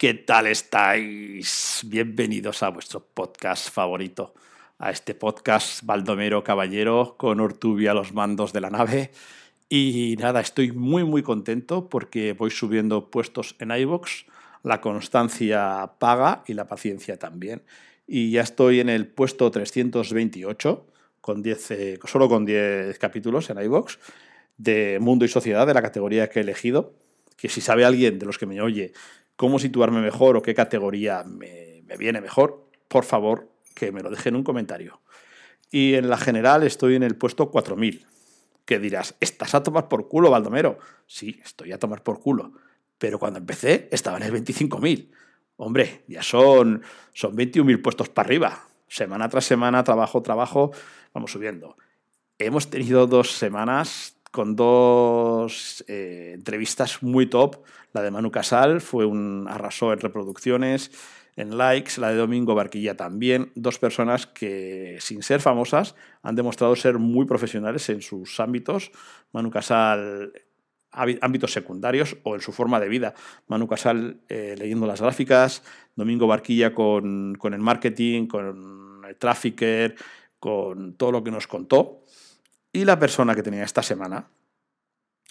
¿Qué 0.00 0.14
tal 0.14 0.46
estáis? 0.46 1.82
Bienvenidos 1.84 2.62
a 2.62 2.70
vuestro 2.70 3.00
podcast 3.00 3.68
favorito, 3.68 4.32
a 4.78 4.90
este 4.90 5.14
podcast 5.14 5.84
Baldomero 5.84 6.42
Caballero 6.42 7.16
con 7.18 7.38
Ortubia 7.38 7.90
a 7.90 7.94
los 7.94 8.14
mandos 8.14 8.54
de 8.54 8.62
la 8.62 8.70
nave. 8.70 9.10
Y 9.68 10.16
nada, 10.18 10.40
estoy 10.40 10.72
muy 10.72 11.04
muy 11.04 11.22
contento 11.22 11.90
porque 11.90 12.32
voy 12.32 12.50
subiendo 12.50 13.10
puestos 13.10 13.56
en 13.58 13.72
iVoox, 13.72 14.24
la 14.62 14.80
constancia 14.80 15.92
paga 15.98 16.44
y 16.46 16.54
la 16.54 16.66
paciencia 16.66 17.18
también. 17.18 17.62
Y 18.06 18.30
ya 18.30 18.40
estoy 18.40 18.80
en 18.80 18.88
el 18.88 19.06
puesto 19.06 19.50
328, 19.50 20.86
con 21.20 21.42
10, 21.42 21.70
eh, 21.72 21.98
solo 22.06 22.26
con 22.30 22.46
10 22.46 22.98
capítulos 22.98 23.50
en 23.50 23.60
iVoox, 23.60 23.98
de 24.56 24.96
Mundo 24.98 25.26
y 25.26 25.28
Sociedad, 25.28 25.66
de 25.66 25.74
la 25.74 25.82
categoría 25.82 26.30
que 26.30 26.38
he 26.38 26.42
elegido 26.42 26.94
que 27.36 27.48
si 27.48 27.62
sabe 27.62 27.86
alguien 27.86 28.18
de 28.18 28.26
los 28.26 28.36
que 28.36 28.44
me 28.44 28.60
oye 28.60 28.92
cómo 29.40 29.58
situarme 29.58 30.02
mejor 30.02 30.36
o 30.36 30.42
qué 30.42 30.54
categoría 30.54 31.24
me, 31.24 31.82
viene 31.98 32.20
mejor, 32.20 32.68
por 32.88 33.06
favor, 33.06 33.48
que 33.74 33.90
me 33.90 34.02
lo 34.02 34.10
deje 34.10 34.28
en 34.28 34.36
un 34.36 34.44
comentario. 34.44 35.00
Y 35.70 35.94
en 35.94 36.10
la 36.10 36.18
general 36.18 36.62
estoy 36.62 36.94
en 36.96 37.02
el 37.02 37.16
puesto 37.16 37.50
4000. 37.50 38.04
Que 38.66 38.78
dirás, 38.78 39.14
¿estás 39.18 39.54
a 39.54 39.62
tomar 39.62 39.88
por 39.88 40.08
culo, 40.08 40.28
Baldomero? 40.28 40.78
Sí, 41.06 41.40
estoy 41.42 41.72
a 41.72 41.78
tomar 41.78 42.02
por 42.02 42.20
culo. 42.20 42.52
Pero 42.98 43.18
cuando 43.18 43.38
empecé 43.38 43.88
estaba 43.90 44.18
en 44.18 44.24
el 44.24 44.44
25.000. 44.44 45.08
Hombre, 45.56 46.04
ya 46.06 46.22
son, 46.22 46.82
son 47.14 47.34
21.000 47.34 47.80
puestos 47.80 48.10
para 48.10 48.26
arriba. 48.26 48.64
Semana 48.88 49.30
tras 49.30 49.46
semana, 49.46 49.82
trabajo, 49.82 50.20
trabajo, 50.20 50.70
vamos 51.14 51.32
subiendo. 51.32 51.78
Hemos 52.36 52.68
tenido 52.68 53.06
dos 53.06 53.32
semanas 53.32 54.19
con 54.30 54.56
dos 54.56 55.84
eh, 55.88 56.32
entrevistas 56.34 57.02
muy 57.02 57.26
top. 57.26 57.62
La 57.92 58.02
de 58.02 58.10
Manu 58.10 58.30
Casal 58.30 58.80
fue 58.80 59.04
un 59.04 59.46
arrasó 59.48 59.92
en 59.92 60.00
reproducciones, 60.00 60.92
en 61.36 61.56
likes, 61.56 62.00
la 62.00 62.10
de 62.10 62.16
Domingo 62.16 62.54
Barquilla 62.54 62.96
también. 62.96 63.50
Dos 63.54 63.78
personas 63.78 64.26
que, 64.26 64.98
sin 65.00 65.22
ser 65.22 65.40
famosas, 65.40 65.94
han 66.22 66.36
demostrado 66.36 66.76
ser 66.76 66.98
muy 66.98 67.26
profesionales 67.26 67.88
en 67.88 68.02
sus 68.02 68.38
ámbitos. 68.40 68.92
Manu 69.32 69.50
Casal 69.50 70.32
ámbitos 70.92 71.52
secundarios 71.52 72.16
o 72.24 72.34
en 72.34 72.40
su 72.40 72.52
forma 72.52 72.80
de 72.80 72.88
vida. 72.88 73.14
Manu 73.46 73.68
Casal 73.68 74.20
eh, 74.28 74.56
leyendo 74.58 74.86
las 74.86 75.00
gráficas, 75.00 75.62
Domingo 75.94 76.26
Barquilla 76.26 76.74
con, 76.74 77.36
con 77.38 77.54
el 77.54 77.60
marketing, 77.60 78.26
con 78.26 79.02
el 79.08 79.16
trafficker, 79.16 79.94
con 80.38 80.94
todo 80.94 81.12
lo 81.12 81.22
que 81.22 81.30
nos 81.30 81.46
contó. 81.46 82.04
Y 82.72 82.84
la 82.84 82.98
persona 82.98 83.34
que 83.34 83.42
tenía 83.42 83.64
esta 83.64 83.82
semana 83.82 84.28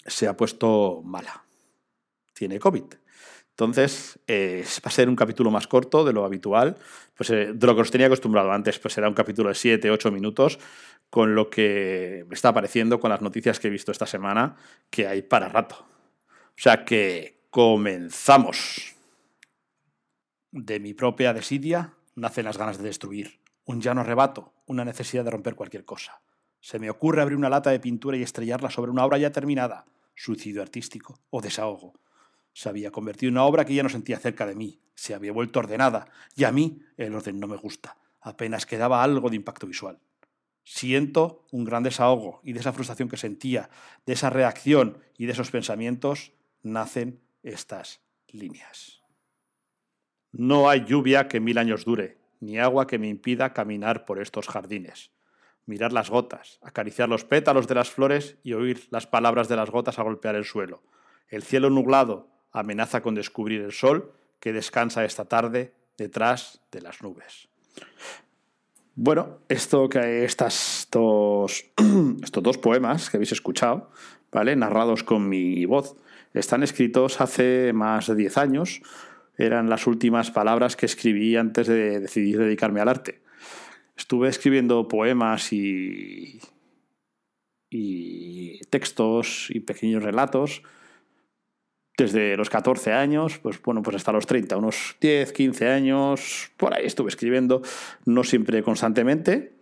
se 0.06 0.28
ha 0.28 0.36
puesto 0.36 1.02
mala. 1.04 1.44
Tiene 2.32 2.58
COVID. 2.58 2.84
Entonces, 3.50 4.18
eh, 4.26 4.64
va 4.78 4.88
a 4.88 4.90
ser 4.90 5.08
un 5.08 5.16
capítulo 5.16 5.50
más 5.50 5.66
corto 5.66 6.02
de 6.04 6.14
lo 6.14 6.24
habitual, 6.24 6.78
pues 7.14 7.28
eh, 7.30 7.52
de 7.52 7.66
lo 7.66 7.74
que 7.74 7.82
os 7.82 7.90
tenía 7.90 8.06
acostumbrado 8.06 8.50
antes, 8.52 8.78
pues 8.78 8.96
era 8.96 9.08
un 9.08 9.14
capítulo 9.14 9.50
de 9.50 9.54
7, 9.54 9.90
8 9.90 10.10
minutos, 10.10 10.58
con 11.10 11.34
lo 11.34 11.50
que 11.50 12.24
me 12.28 12.34
está 12.34 12.50
apareciendo, 12.50 12.98
con 13.00 13.10
las 13.10 13.20
noticias 13.20 13.60
que 13.60 13.68
he 13.68 13.70
visto 13.70 13.92
esta 13.92 14.06
semana, 14.06 14.56
que 14.88 15.06
hay 15.06 15.20
para 15.20 15.50
rato. 15.50 15.86
O 16.26 16.62
sea 16.62 16.84
que 16.84 17.42
comenzamos. 17.50 18.94
De 20.52 20.80
mi 20.80 20.94
propia 20.94 21.34
desidia 21.34 21.94
nacen 22.14 22.44
las 22.46 22.56
ganas 22.56 22.78
de 22.78 22.84
destruir, 22.84 23.40
un 23.64 23.80
llano 23.80 24.00
arrebato, 24.00 24.54
una 24.66 24.84
necesidad 24.84 25.24
de 25.24 25.30
romper 25.30 25.54
cualquier 25.54 25.84
cosa. 25.84 26.22
Se 26.60 26.78
me 26.78 26.90
ocurre 26.90 27.22
abrir 27.22 27.38
una 27.38 27.48
lata 27.48 27.70
de 27.70 27.80
pintura 27.80 28.16
y 28.16 28.22
estrellarla 28.22 28.70
sobre 28.70 28.90
una 28.90 29.04
obra 29.04 29.18
ya 29.18 29.32
terminada. 29.32 29.86
Suicidio 30.14 30.60
artístico 30.60 31.20
o 31.30 31.40
desahogo. 31.40 31.94
Se 32.52 32.68
había 32.68 32.90
convertido 32.90 33.28
en 33.28 33.34
una 33.34 33.44
obra 33.44 33.64
que 33.64 33.74
ya 33.74 33.82
no 33.82 33.88
sentía 33.88 34.18
cerca 34.18 34.44
de 34.44 34.54
mí. 34.54 34.80
Se 34.94 35.14
había 35.14 35.32
vuelto 35.32 35.60
ordenada. 35.60 36.08
Y 36.36 36.44
a 36.44 36.52
mí 36.52 36.82
el 36.98 37.14
orden 37.14 37.40
no 37.40 37.46
me 37.46 37.56
gusta. 37.56 37.96
Apenas 38.20 38.66
quedaba 38.66 39.02
algo 39.02 39.30
de 39.30 39.36
impacto 39.36 39.66
visual. 39.66 39.98
Siento 40.62 41.46
un 41.50 41.64
gran 41.64 41.82
desahogo 41.82 42.42
y 42.44 42.52
de 42.52 42.60
esa 42.60 42.74
frustración 42.74 43.08
que 43.08 43.16
sentía, 43.16 43.70
de 44.04 44.12
esa 44.12 44.28
reacción 44.28 44.98
y 45.16 45.24
de 45.24 45.32
esos 45.32 45.50
pensamientos, 45.50 46.32
nacen 46.62 47.20
estas 47.42 48.02
líneas. 48.28 49.00
No 50.32 50.68
hay 50.68 50.84
lluvia 50.84 51.28
que 51.28 51.40
mil 51.40 51.56
años 51.56 51.86
dure, 51.86 52.18
ni 52.40 52.58
agua 52.58 52.86
que 52.86 52.98
me 52.98 53.08
impida 53.08 53.54
caminar 53.54 54.04
por 54.04 54.20
estos 54.20 54.46
jardines 54.46 55.10
mirar 55.70 55.92
las 55.92 56.10
gotas, 56.10 56.58
acariciar 56.62 57.08
los 57.08 57.24
pétalos 57.24 57.68
de 57.68 57.76
las 57.76 57.90
flores 57.90 58.36
y 58.42 58.52
oír 58.52 58.88
las 58.90 59.06
palabras 59.06 59.48
de 59.48 59.56
las 59.56 59.70
gotas 59.70 59.98
a 59.98 60.02
golpear 60.02 60.34
el 60.34 60.44
suelo. 60.44 60.82
El 61.28 61.44
cielo 61.44 61.70
nublado 61.70 62.28
amenaza 62.52 63.00
con 63.00 63.14
descubrir 63.14 63.62
el 63.62 63.72
sol 63.72 64.12
que 64.40 64.52
descansa 64.52 65.04
esta 65.04 65.26
tarde 65.26 65.72
detrás 65.96 66.60
de 66.72 66.82
las 66.82 67.02
nubes. 67.02 67.48
Bueno, 68.96 69.38
esto 69.48 69.88
que 69.88 70.24
estas 70.24 70.88
estos 72.22 72.42
dos 72.42 72.58
poemas 72.58 73.08
que 73.08 73.16
habéis 73.16 73.32
escuchado, 73.32 73.90
¿vale? 74.32 74.56
narrados 74.56 75.04
con 75.04 75.28
mi 75.28 75.64
voz, 75.66 75.96
están 76.34 76.64
escritos 76.64 77.20
hace 77.20 77.72
más 77.72 78.08
de 78.08 78.16
10 78.16 78.38
años. 78.38 78.82
Eran 79.38 79.70
las 79.70 79.86
últimas 79.86 80.32
palabras 80.32 80.74
que 80.74 80.86
escribí 80.86 81.36
antes 81.36 81.68
de 81.68 82.00
decidir 82.00 82.38
dedicarme 82.38 82.80
al 82.80 82.88
arte 82.88 83.22
estuve 84.00 84.28
escribiendo 84.28 84.88
poemas 84.88 85.52
y, 85.52 86.40
y 87.70 88.60
textos 88.70 89.48
y 89.50 89.60
pequeños 89.60 90.02
relatos 90.02 90.62
desde 91.98 92.34
los 92.38 92.48
14 92.48 92.94
años, 92.94 93.38
pues 93.38 93.60
bueno, 93.62 93.82
pues 93.82 93.96
hasta 93.96 94.10
los 94.10 94.26
30, 94.26 94.56
unos 94.56 94.96
10, 95.02 95.32
15 95.32 95.68
años, 95.68 96.50
por 96.56 96.72
ahí 96.72 96.86
estuve 96.86 97.10
escribiendo, 97.10 97.60
no 98.06 98.24
siempre 98.24 98.62
constantemente. 98.62 99.52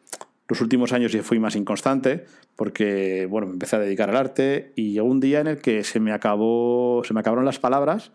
Los 0.47 0.61
últimos 0.61 0.93
años 0.93 1.11
ya 1.11 1.25
fui 1.25 1.41
más 1.41 1.57
inconstante 1.57 2.27
porque, 2.55 3.27
bueno, 3.27 3.49
me 3.49 3.55
empecé 3.55 3.75
a 3.75 3.81
dedicar 3.81 4.09
al 4.09 4.17
arte 4.17 4.73
y 4.77 4.93
llegó 4.93 5.09
un 5.09 5.19
día 5.19 5.41
en 5.41 5.49
el 5.49 5.59
que 5.61 5.83
se 5.83 5.99
me 5.99 6.13
acabó, 6.13 7.03
se 7.05 7.13
me 7.13 7.21
acabaron 7.21 7.45
las 7.45 7.59
palabras 7.59 8.13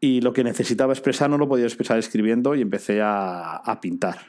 y 0.00 0.20
lo 0.20 0.32
que 0.32 0.44
necesitaba 0.44 0.92
expresar 0.92 1.28
no 1.28 1.36
lo 1.36 1.48
podía 1.48 1.66
expresar 1.66 1.98
escribiendo 1.98 2.54
y 2.54 2.62
empecé 2.62 3.02
a, 3.02 3.56
a 3.56 3.80
pintar 3.80 4.20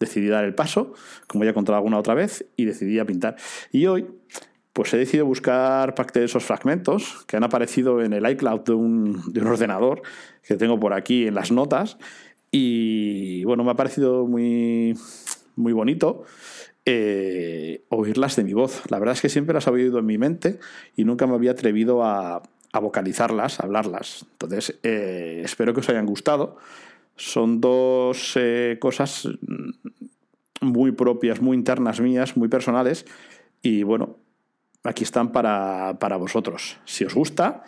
decidí 0.00 0.28
dar 0.28 0.44
el 0.44 0.54
paso, 0.54 0.94
como 1.26 1.44
ya 1.44 1.50
he 1.50 1.54
contado 1.54 1.76
alguna 1.76 1.98
otra 1.98 2.14
vez, 2.14 2.46
y 2.56 2.64
decidí 2.64 2.98
a 2.98 3.04
pintar. 3.04 3.36
Y 3.72 3.86
hoy, 3.86 4.06
pues 4.72 4.94
he 4.94 4.98
decidido 4.98 5.26
buscar 5.26 5.94
parte 5.94 6.20
de 6.20 6.26
esos 6.26 6.44
fragmentos 6.44 7.24
que 7.26 7.36
han 7.36 7.44
aparecido 7.44 8.02
en 8.02 8.12
el 8.12 8.28
iCloud 8.30 8.60
de 8.60 8.72
un, 8.74 9.22
ordenador 9.44 10.02
que 10.46 10.56
tengo 10.56 10.78
por 10.78 10.92
aquí 10.92 11.26
en 11.26 11.34
las 11.34 11.50
notas. 11.50 11.98
Y 12.50 13.44
bueno, 13.44 13.64
me 13.64 13.72
ha 13.72 13.74
parecido 13.74 14.26
muy, 14.26 14.94
muy 15.56 15.72
bonito 15.72 16.24
eh, 16.90 17.84
oírlas 17.90 18.36
de 18.36 18.44
mi 18.44 18.54
voz. 18.54 18.82
La 18.88 18.98
verdad 18.98 19.14
es 19.14 19.20
que 19.20 19.28
siempre 19.28 19.52
las 19.52 19.68
había 19.68 19.84
oído 19.84 19.98
en 19.98 20.06
mi 20.06 20.16
mente 20.16 20.58
y 20.96 21.04
nunca 21.04 21.26
me 21.26 21.34
había 21.34 21.50
atrevido 21.50 22.02
a, 22.02 22.42
vocalizarlas, 22.80 23.60
a 23.60 23.64
hablarlas. 23.64 24.24
Entonces, 24.32 24.78
eh, 24.84 25.42
espero 25.44 25.74
que 25.74 25.80
os 25.80 25.88
hayan 25.88 26.06
gustado. 26.06 26.56
Son 27.18 27.60
dos 27.60 28.34
eh, 28.36 28.78
cosas 28.80 29.28
muy 30.60 30.92
propias, 30.92 31.40
muy 31.40 31.56
internas 31.56 32.00
mías, 32.00 32.36
muy 32.36 32.48
personales. 32.48 33.04
Y 33.60 33.82
bueno, 33.82 34.16
aquí 34.84 35.02
están 35.02 35.32
para, 35.32 36.16
vosotros. 36.18 36.78
Si 36.84 37.04
os 37.04 37.14
gusta, 37.14 37.64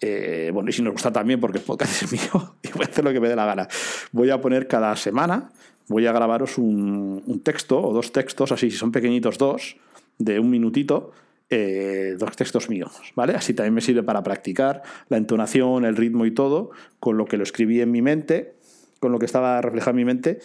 eh, 0.00 0.50
bueno, 0.52 0.68
y 0.68 0.72
si 0.72 0.82
nos 0.82 0.92
gusta 0.92 1.10
también, 1.10 1.40
porque 1.40 1.58
el 1.58 1.64
podcast 1.64 2.02
es 2.02 2.12
mío 2.12 2.56
y 2.62 2.68
voy 2.68 2.82
a 2.82 2.90
hacer 2.90 3.02
lo 3.02 3.12
que 3.12 3.20
me 3.20 3.28
dé 3.28 3.36
la 3.36 3.46
gana. 3.46 3.66
Voy 4.12 4.28
a 4.28 4.40
poner 4.42 4.68
cada 4.68 4.94
semana, 4.96 5.50
voy 5.88 6.06
a 6.06 6.12
grabaros 6.12 6.58
un, 6.58 7.40
texto 7.42 7.80
o 7.80 7.94
dos 7.94 8.12
textos, 8.12 8.52
así 8.52 8.70
si 8.70 8.76
son 8.76 8.92
pequeñitos 8.92 9.38
dos, 9.38 9.76
de 10.18 10.38
un 10.38 10.50
minutito, 10.50 11.12
eh, 11.48 12.14
dos 12.18 12.36
textos 12.36 12.68
míos, 12.68 13.12
¿vale? 13.16 13.34
Así 13.34 13.54
también 13.54 13.74
me 13.74 13.80
sirve 13.80 14.02
para 14.02 14.22
practicar 14.22 14.82
la 15.08 15.16
entonación, 15.16 15.86
el 15.86 15.96
ritmo 15.96 16.26
y 16.26 16.30
todo, 16.30 16.70
con 17.00 17.16
lo 17.16 17.24
que 17.24 17.38
lo 17.38 17.42
escribí 17.42 17.80
en 17.80 17.90
mi 17.90 18.02
mente 18.02 18.54
con 19.02 19.10
lo 19.10 19.18
que 19.18 19.26
estaba 19.26 19.60
reflejado 19.60 19.90
en 19.90 19.96
mi 19.96 20.04
mente 20.04 20.38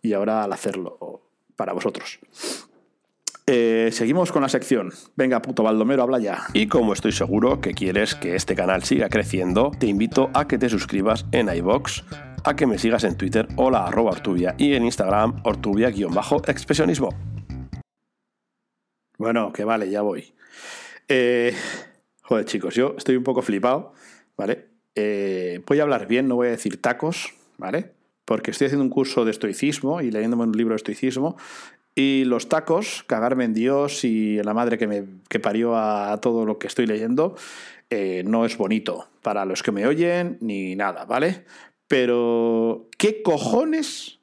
y 0.00 0.12
ahora 0.12 0.44
al 0.44 0.52
hacerlo 0.52 1.20
para 1.56 1.72
vosotros. 1.72 2.20
Eh, 3.48 3.90
seguimos 3.90 4.30
con 4.30 4.42
la 4.42 4.48
sección. 4.48 4.92
Venga, 5.16 5.42
puto 5.42 5.64
Baldomero, 5.64 6.04
habla 6.04 6.20
ya. 6.20 6.44
Y 6.52 6.68
como 6.68 6.92
estoy 6.92 7.10
seguro 7.10 7.60
que 7.60 7.74
quieres 7.74 8.14
que 8.14 8.36
este 8.36 8.54
canal 8.54 8.84
siga 8.84 9.08
creciendo, 9.08 9.72
te 9.76 9.86
invito 9.86 10.30
a 10.32 10.46
que 10.46 10.58
te 10.58 10.68
suscribas 10.68 11.26
en 11.32 11.48
iBox, 11.48 12.04
a 12.44 12.54
que 12.54 12.68
me 12.68 12.78
sigas 12.78 13.02
en 13.02 13.16
Twitter, 13.16 13.48
hola 13.56 13.84
arroba 13.84 14.12
Ortubia, 14.12 14.54
y 14.58 14.74
en 14.74 14.84
Instagram, 14.84 15.42
Ortubia-expresionismo. 15.42 17.08
Bueno, 19.18 19.52
que 19.52 19.64
vale, 19.64 19.90
ya 19.90 20.02
voy. 20.02 20.32
Eh, 21.08 21.52
joder, 22.22 22.44
chicos, 22.44 22.76
yo 22.76 22.94
estoy 22.96 23.16
un 23.16 23.24
poco 23.24 23.42
flipado, 23.42 23.92
¿vale? 24.36 24.68
Eh, 24.94 25.60
voy 25.66 25.80
a 25.80 25.82
hablar 25.82 26.06
bien, 26.06 26.28
no 26.28 26.36
voy 26.36 26.46
a 26.46 26.50
decir 26.52 26.80
tacos, 26.80 27.34
¿vale? 27.58 28.03
Porque 28.24 28.50
estoy 28.50 28.66
haciendo 28.66 28.84
un 28.84 28.90
curso 28.90 29.24
de 29.24 29.30
estoicismo 29.30 30.00
y 30.00 30.10
leyéndome 30.10 30.44
un 30.44 30.52
libro 30.52 30.72
de 30.72 30.76
estoicismo. 30.76 31.36
Y 31.94 32.24
los 32.24 32.48
tacos, 32.48 33.04
cagarme 33.06 33.44
en 33.44 33.54
Dios 33.54 34.04
y 34.04 34.38
en 34.38 34.46
la 34.46 34.54
madre 34.54 34.78
que 34.78 34.86
me 34.88 35.04
parió 35.40 35.76
a 35.76 36.20
todo 36.20 36.44
lo 36.44 36.58
que 36.58 36.66
estoy 36.66 36.86
leyendo, 36.86 37.36
eh, 37.90 38.22
no 38.26 38.44
es 38.44 38.56
bonito 38.56 39.06
para 39.22 39.44
los 39.44 39.62
que 39.62 39.70
me 39.70 39.86
oyen 39.86 40.38
ni 40.40 40.74
nada, 40.74 41.04
¿vale? 41.04 41.44
Pero, 41.86 42.88
¿qué 42.98 43.22
cojones 43.22 44.18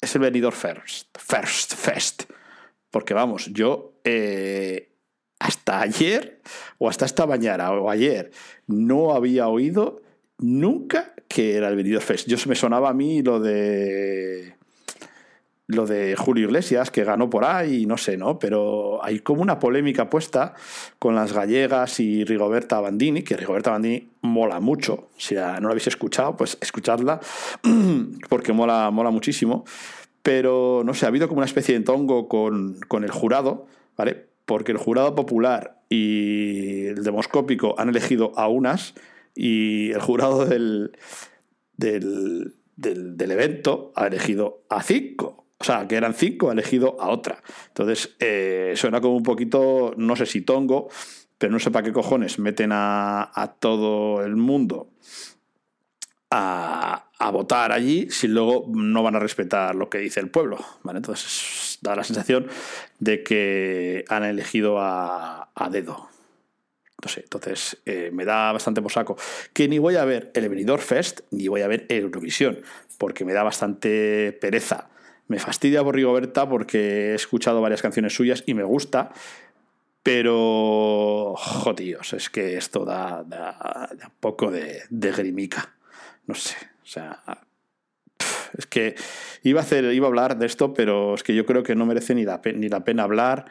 es 0.00 0.14
el 0.14 0.20
venidor 0.20 0.52
First? 0.52 1.18
First 1.18 1.74
Fest. 1.74 2.24
Porque 2.90 3.14
vamos, 3.14 3.46
yo 3.46 3.94
eh, 4.04 4.92
hasta 5.40 5.80
ayer 5.80 6.40
o 6.78 6.88
hasta 6.88 7.06
esta 7.06 7.26
mañana 7.26 7.72
o 7.72 7.90
ayer 7.90 8.30
no 8.66 9.14
había 9.14 9.48
oído 9.48 10.01
nunca 10.42 11.14
que 11.28 11.56
era 11.56 11.68
el 11.68 11.76
venidor 11.76 12.02
Fest. 12.02 12.28
Yo 12.28 12.36
me 12.46 12.54
sonaba 12.54 12.90
a 12.90 12.94
mí 12.94 13.22
lo 13.22 13.40
de 13.40 14.54
lo 15.68 15.86
de 15.86 16.16
Julio 16.16 16.46
Iglesias, 16.46 16.90
que 16.90 17.04
ganó 17.04 17.30
por 17.30 17.44
ahí, 17.44 17.86
no 17.86 17.96
sé, 17.96 18.16
¿no? 18.16 18.38
Pero 18.38 19.02
hay 19.02 19.20
como 19.20 19.42
una 19.42 19.58
polémica 19.58 20.10
puesta 20.10 20.54
con 20.98 21.14
las 21.14 21.32
gallegas 21.32 21.98
y 22.00 22.24
Rigoberta 22.24 22.80
Bandini, 22.80 23.22
que 23.22 23.36
Rigoberta 23.36 23.70
Bandini 23.70 24.08
mola 24.20 24.60
mucho. 24.60 25.08
Si 25.16 25.34
no 25.34 25.60
la 25.60 25.68
habéis 25.70 25.86
escuchado, 25.86 26.36
pues 26.36 26.58
escuchadla, 26.60 27.20
porque 28.28 28.52
mola, 28.52 28.90
mola 28.90 29.10
muchísimo. 29.10 29.64
Pero, 30.22 30.82
no 30.84 30.94
sé, 30.94 31.06
ha 31.06 31.08
habido 31.08 31.26
como 31.26 31.38
una 31.38 31.46
especie 31.46 31.78
de 31.78 31.84
tongo 31.84 32.28
con, 32.28 32.78
con 32.86 33.02
el 33.02 33.10
jurado, 33.10 33.66
¿vale? 33.96 34.26
Porque 34.44 34.72
el 34.72 34.78
jurado 34.78 35.14
popular 35.14 35.80
y 35.88 36.86
el 36.86 37.02
demoscópico 37.02 37.74
han 37.78 37.88
elegido 37.88 38.32
a 38.36 38.48
unas 38.48 38.94
y 39.34 39.90
el 39.92 40.00
jurado 40.00 40.44
del, 40.44 40.96
del, 41.76 42.54
del, 42.76 43.30
evento 43.30 43.92
ha 43.96 44.06
elegido 44.06 44.64
a 44.68 44.82
cinco. 44.82 45.46
O 45.58 45.64
sea, 45.64 45.86
que 45.86 45.94
eran 45.94 46.14
cinco, 46.14 46.50
ha 46.50 46.52
elegido 46.52 47.00
a 47.00 47.08
otra. 47.08 47.40
Entonces, 47.68 48.16
eh, 48.18 48.72
suena 48.76 49.00
como 49.00 49.16
un 49.16 49.22
poquito, 49.22 49.94
no 49.96 50.16
sé 50.16 50.26
si 50.26 50.40
tongo, 50.40 50.88
pero 51.38 51.52
no 51.52 51.58
sé 51.58 51.70
para 51.70 51.84
qué 51.84 51.92
cojones 51.92 52.38
meten 52.38 52.70
a, 52.72 53.56
todo 53.58 54.22
el 54.24 54.36
mundo 54.36 54.90
a, 56.30 57.08
votar 57.32 57.72
allí 57.72 58.10
si 58.10 58.28
luego 58.28 58.66
no 58.68 59.02
van 59.02 59.16
a 59.16 59.18
respetar 59.18 59.74
lo 59.74 59.88
que 59.88 59.98
dice 59.98 60.20
el 60.20 60.30
pueblo. 60.30 60.58
¿vale? 60.82 60.98
Entonces, 60.98 61.78
da 61.80 61.96
la 61.96 62.04
sensación 62.04 62.46
de 62.98 63.22
que 63.22 64.04
han 64.08 64.24
elegido 64.24 64.78
a, 64.80 65.48
dedo. 65.70 66.11
No 67.02 67.08
sé, 67.08 67.22
entonces 67.22 67.78
eh, 67.84 68.10
me 68.12 68.24
da 68.24 68.52
bastante 68.52 68.80
posaco. 68.80 69.16
Que 69.52 69.68
ni 69.68 69.78
voy 69.78 69.96
a 69.96 70.04
ver 70.04 70.30
el 70.34 70.48
Venidor 70.48 70.80
Fest 70.80 71.20
ni 71.30 71.48
voy 71.48 71.62
a 71.62 71.68
ver 71.68 71.86
Eurovisión, 71.88 72.60
porque 72.98 73.24
me 73.24 73.32
da 73.32 73.42
bastante 73.42 74.36
pereza 74.40 74.88
me 75.28 75.38
fastidia 75.38 75.82
por 75.82 75.94
Rigoberta 75.94 76.46
porque 76.46 77.12
he 77.12 77.14
escuchado 77.14 77.62
varias 77.62 77.80
canciones 77.80 78.14
suyas 78.14 78.44
y 78.44 78.52
me 78.52 78.64
gusta, 78.64 79.12
pero, 80.02 81.34
jodíos, 81.36 82.12
es 82.12 82.28
que 82.28 82.56
esto 82.56 82.84
da, 82.84 83.24
un 83.92 84.12
poco 84.18 84.50
de, 84.50 84.82
grimica. 84.90 85.74
No 86.26 86.34
sé, 86.34 86.56
o 86.82 86.86
sea, 86.86 87.22
es 88.58 88.66
que 88.66 88.96
iba 89.44 89.60
a, 89.60 89.62
hacer, 89.62 89.84
iba 89.92 90.06
a 90.06 90.08
hablar 90.08 90.38
de 90.38 90.46
esto, 90.46 90.74
pero 90.74 91.14
es 91.14 91.22
que 91.22 91.34
yo 91.34 91.46
creo 91.46 91.62
que 91.62 91.76
no 91.76 91.86
merece 91.86 92.14
ni 92.14 92.24
la, 92.24 92.40
ni 92.54 92.68
la 92.68 92.84
pena 92.84 93.04
hablar 93.04 93.46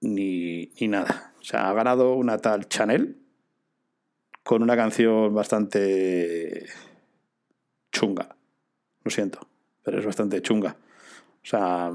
ni, 0.00 0.70
ni 0.80 0.88
nada. 0.88 1.33
O 1.44 1.46
sea, 1.46 1.68
ha 1.68 1.74
ganado 1.74 2.14
una 2.14 2.38
tal 2.38 2.68
Chanel 2.68 3.18
con 4.42 4.62
una 4.62 4.76
canción 4.76 5.34
bastante 5.34 6.64
chunga. 7.92 8.34
Lo 9.02 9.10
siento, 9.10 9.40
pero 9.82 9.98
es 9.98 10.06
bastante 10.06 10.40
chunga. 10.40 10.74
O 11.42 11.46
sea, 11.46 11.92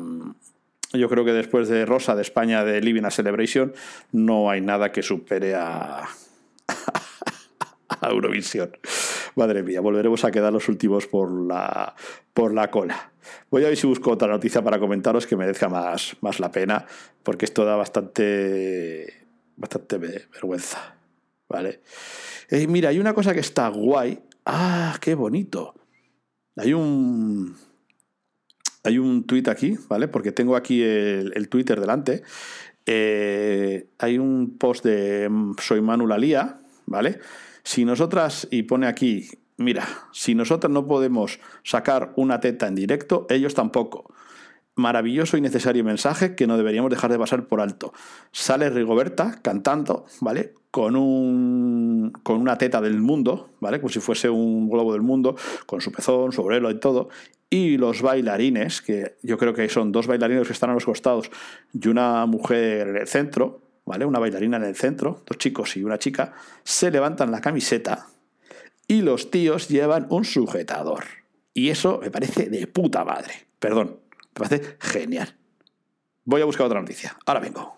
yo 0.94 1.10
creo 1.10 1.26
que 1.26 1.34
después 1.34 1.68
de 1.68 1.88
Rosa 1.88 2.16
de 2.16 2.22
España 2.22 2.64
de 2.64 2.80
Living 2.80 3.06
a 3.06 3.10
Celebration 3.10 3.74
no 4.12 4.52
hay 4.52 4.62
nada 4.62 4.92
que 4.92 5.02
supere 5.02 5.56
a, 5.56 6.04
a 7.90 8.08
Eurovisión. 8.08 8.78
Madre 9.36 9.64
mía, 9.64 9.82
volveremos 9.82 10.26
a 10.26 10.32
quedar 10.32 10.54
los 10.54 10.70
últimos 10.70 11.08
por 11.08 11.32
la, 11.32 11.96
por 12.36 12.54
la 12.54 12.70
cola. 12.70 13.12
Voy 13.50 13.64
a 13.66 13.70
ver 13.70 13.78
si 13.78 13.88
busco 13.88 14.12
otra 14.12 14.28
noticia 14.28 14.64
para 14.64 14.80
comentaros 14.80 15.26
que 15.26 15.36
merezca 15.36 15.70
más, 15.70 16.16
más 16.22 16.40
la 16.40 16.52
pena, 16.52 16.86
porque 17.24 17.46
esto 17.46 17.66
da 17.66 17.76
bastante, 17.76 19.19
bastante 19.60 19.98
vergüenza. 19.98 20.96
¿Vale? 21.48 21.82
Eh, 22.50 22.68
mira, 22.68 22.90
hay 22.90 23.00
una 23.00 23.14
cosa 23.14 23.34
que 23.34 23.40
está 23.40 23.68
guay. 23.70 24.20
¡Ah, 24.46 24.98
qué 25.02 25.16
bonito! 25.16 25.76
Hay 26.56 26.74
un 26.74 27.56
hay 28.84 28.98
un 28.98 29.26
tuit 29.26 29.48
aquí, 29.48 29.78
¿vale? 29.88 30.08
Porque 30.08 30.32
tengo 30.32 30.56
aquí 30.56 30.82
el, 30.82 31.50
Twitter 31.50 31.80
delante. 31.80 32.24
Eh, 32.86 33.90
hay 34.00 34.18
un 34.18 34.58
post 34.58 34.86
de 34.86 35.28
mm, 35.30 35.56
Soy 35.60 35.82
Manu 35.82 36.08
Lalía, 36.08 36.60
¿vale? 36.86 37.20
Si 37.64 37.84
nosotras, 37.84 38.48
y 38.52 38.64
pone 38.64 38.88
aquí, 38.88 39.30
mira, 39.58 39.86
si 40.12 40.34
nosotras 40.34 40.72
no 40.72 40.88
podemos 40.88 41.40
sacar 41.64 42.14
una 42.16 42.40
teta 42.40 42.68
en 42.68 42.76
directo, 42.76 43.28
ellos 43.30 43.54
tampoco. 43.54 44.14
Maravilloso 44.80 45.36
y 45.36 45.42
necesario 45.42 45.84
mensaje 45.84 46.36
que 46.36 46.48
no 46.48 46.56
deberíamos 46.56 46.90
dejar 46.90 47.12
de 47.12 47.20
pasar 47.20 47.48
por 47.48 47.60
alto. 47.60 47.92
Sale 48.32 48.70
Rigoberta 48.70 49.40
cantando, 49.42 50.06
¿vale? 50.22 50.54
Con, 50.72 50.96
un, 50.96 52.14
con 52.24 52.40
una 52.40 52.58
teta 52.58 52.80
del 52.80 53.02
mundo, 53.02 53.50
¿vale? 53.60 53.82
Como 53.82 53.90
si 53.90 54.00
fuese 54.00 54.30
un 54.30 54.70
globo 54.70 54.94
del 54.94 55.02
mundo, 55.02 55.36
con 55.66 55.82
su 55.82 55.92
pezón, 55.92 56.32
su 56.32 56.42
obrelo 56.42 56.72
y 56.72 56.80
todo 56.80 57.10
y 57.50 57.78
los 57.78 58.02
bailarines, 58.02 58.82
que 58.82 59.18
yo 59.22 59.38
creo 59.38 59.54
que 59.54 59.68
son 59.68 59.92
dos 59.92 60.08
bailarines 60.08 60.48
que 60.48 60.54
están 60.54 60.70
a 60.70 60.76
los 60.76 60.86
costados 60.86 61.30
y 61.74 61.88
una 61.90 62.26
mujer 62.26 62.88
en 62.88 62.96
el 62.96 63.08
centro, 63.08 63.60
¿vale? 63.86 64.06
Una 64.06 64.20
bailarina 64.20 64.56
en 64.58 64.64
el 64.64 64.76
centro, 64.78 65.24
dos 65.26 65.38
chicos 65.38 65.76
y 65.76 65.84
una 65.84 65.98
chica, 65.98 66.32
se 66.64 66.90
levantan 66.90 67.32
la 67.32 67.42
camiseta 67.42 68.08
y 68.88 69.02
los 69.02 69.30
tíos 69.30 69.68
llevan 69.68 70.08
un 70.10 70.24
sujetador. 70.24 71.04
Y 71.54 71.68
eso 71.68 72.00
me 72.02 72.12
parece 72.12 72.50
de 72.50 72.66
puta 72.68 73.04
madre. 73.04 73.34
Perdón, 73.60 73.98
me 74.36 74.48
parece 74.48 74.78
genial. 74.80 75.36
Voy 76.26 76.42
a 76.42 76.46
buscar 76.46 76.66
otra 76.66 76.80
noticia. 76.80 77.18
Ahora 77.26 77.40
vengo. 77.40 77.78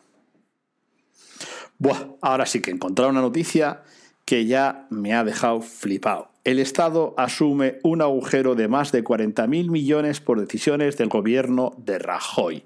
Buah, 1.77 2.17
ahora 2.21 2.45
sí 2.45 2.61
que 2.61 2.71
he 2.71 2.73
encontrado 2.73 3.09
una 3.09 3.21
noticia 3.21 3.83
que 4.25 4.45
ya 4.45 4.87
me 4.89 5.13
ha 5.13 5.23
dejado 5.23 5.61
flipado 5.61 6.31
el 6.43 6.59
Estado 6.59 7.13
asume 7.17 7.79
un 7.83 8.01
agujero 8.01 8.55
de 8.55 8.67
más 8.67 8.91
de 8.91 9.03
40.000 9.03 9.69
millones 9.69 10.19
por 10.21 10.39
decisiones 10.39 10.97
del 10.97 11.09
gobierno 11.09 11.73
de 11.77 11.99
Rajoy. 11.99 12.63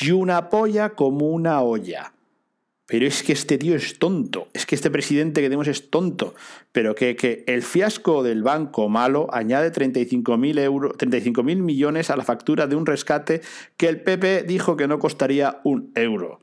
Y 0.00 0.10
una 0.10 0.50
polla 0.50 0.90
como 0.90 1.30
una 1.30 1.62
olla. 1.62 2.12
Pero 2.92 3.06
es 3.06 3.22
que 3.22 3.32
este 3.32 3.56
tío 3.56 3.74
es 3.74 3.98
tonto, 3.98 4.48
es 4.52 4.66
que 4.66 4.74
este 4.74 4.90
presidente 4.90 5.40
que 5.40 5.46
tenemos 5.46 5.66
es 5.66 5.88
tonto, 5.88 6.34
pero 6.72 6.94
que, 6.94 7.16
que 7.16 7.42
el 7.46 7.62
fiasco 7.62 8.22
del 8.22 8.42
banco 8.42 8.90
malo 8.90 9.28
añade 9.32 9.72
35.000 9.72 10.98
35 10.98 11.42
millones 11.42 12.10
a 12.10 12.16
la 12.16 12.22
factura 12.22 12.66
de 12.66 12.76
un 12.76 12.84
rescate 12.84 13.40
que 13.78 13.88
el 13.88 14.02
PP 14.02 14.42
dijo 14.42 14.76
que 14.76 14.88
no 14.88 14.98
costaría 14.98 15.62
un 15.64 15.90
euro. 15.94 16.40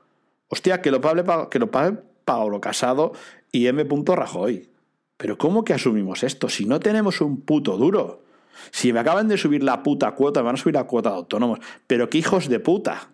Hostia, 0.47 0.81
que 0.81 0.89
lo 0.89 1.01
pague, 1.01 1.23
que 1.51 1.59
lo 1.59 1.69
pague 1.69 1.99
Paolo 2.25 2.59
Casado 2.59 3.13
y 3.51 3.67
M. 3.67 3.85
Rajoy. 4.07 4.69
Pero 5.17 5.37
¿cómo 5.37 5.63
que 5.63 5.75
asumimos 5.75 6.23
esto? 6.23 6.49
Si 6.49 6.65
no 6.65 6.79
tenemos 6.79 7.21
un 7.21 7.41
puto 7.41 7.77
duro. 7.77 8.23
Si 8.71 8.91
me 8.91 9.01
acaban 9.01 9.27
de 9.27 9.37
subir 9.37 9.61
la 9.61 9.83
puta 9.83 10.09
cuota, 10.13 10.39
me 10.39 10.47
van 10.47 10.55
a 10.55 10.57
subir 10.57 10.73
la 10.73 10.85
cuota 10.85 11.11
de 11.11 11.17
autónomos. 11.17 11.59
Pero 11.85 12.09
qué 12.09 12.17
hijos 12.17 12.49
de 12.49 12.59
puta. 12.59 13.11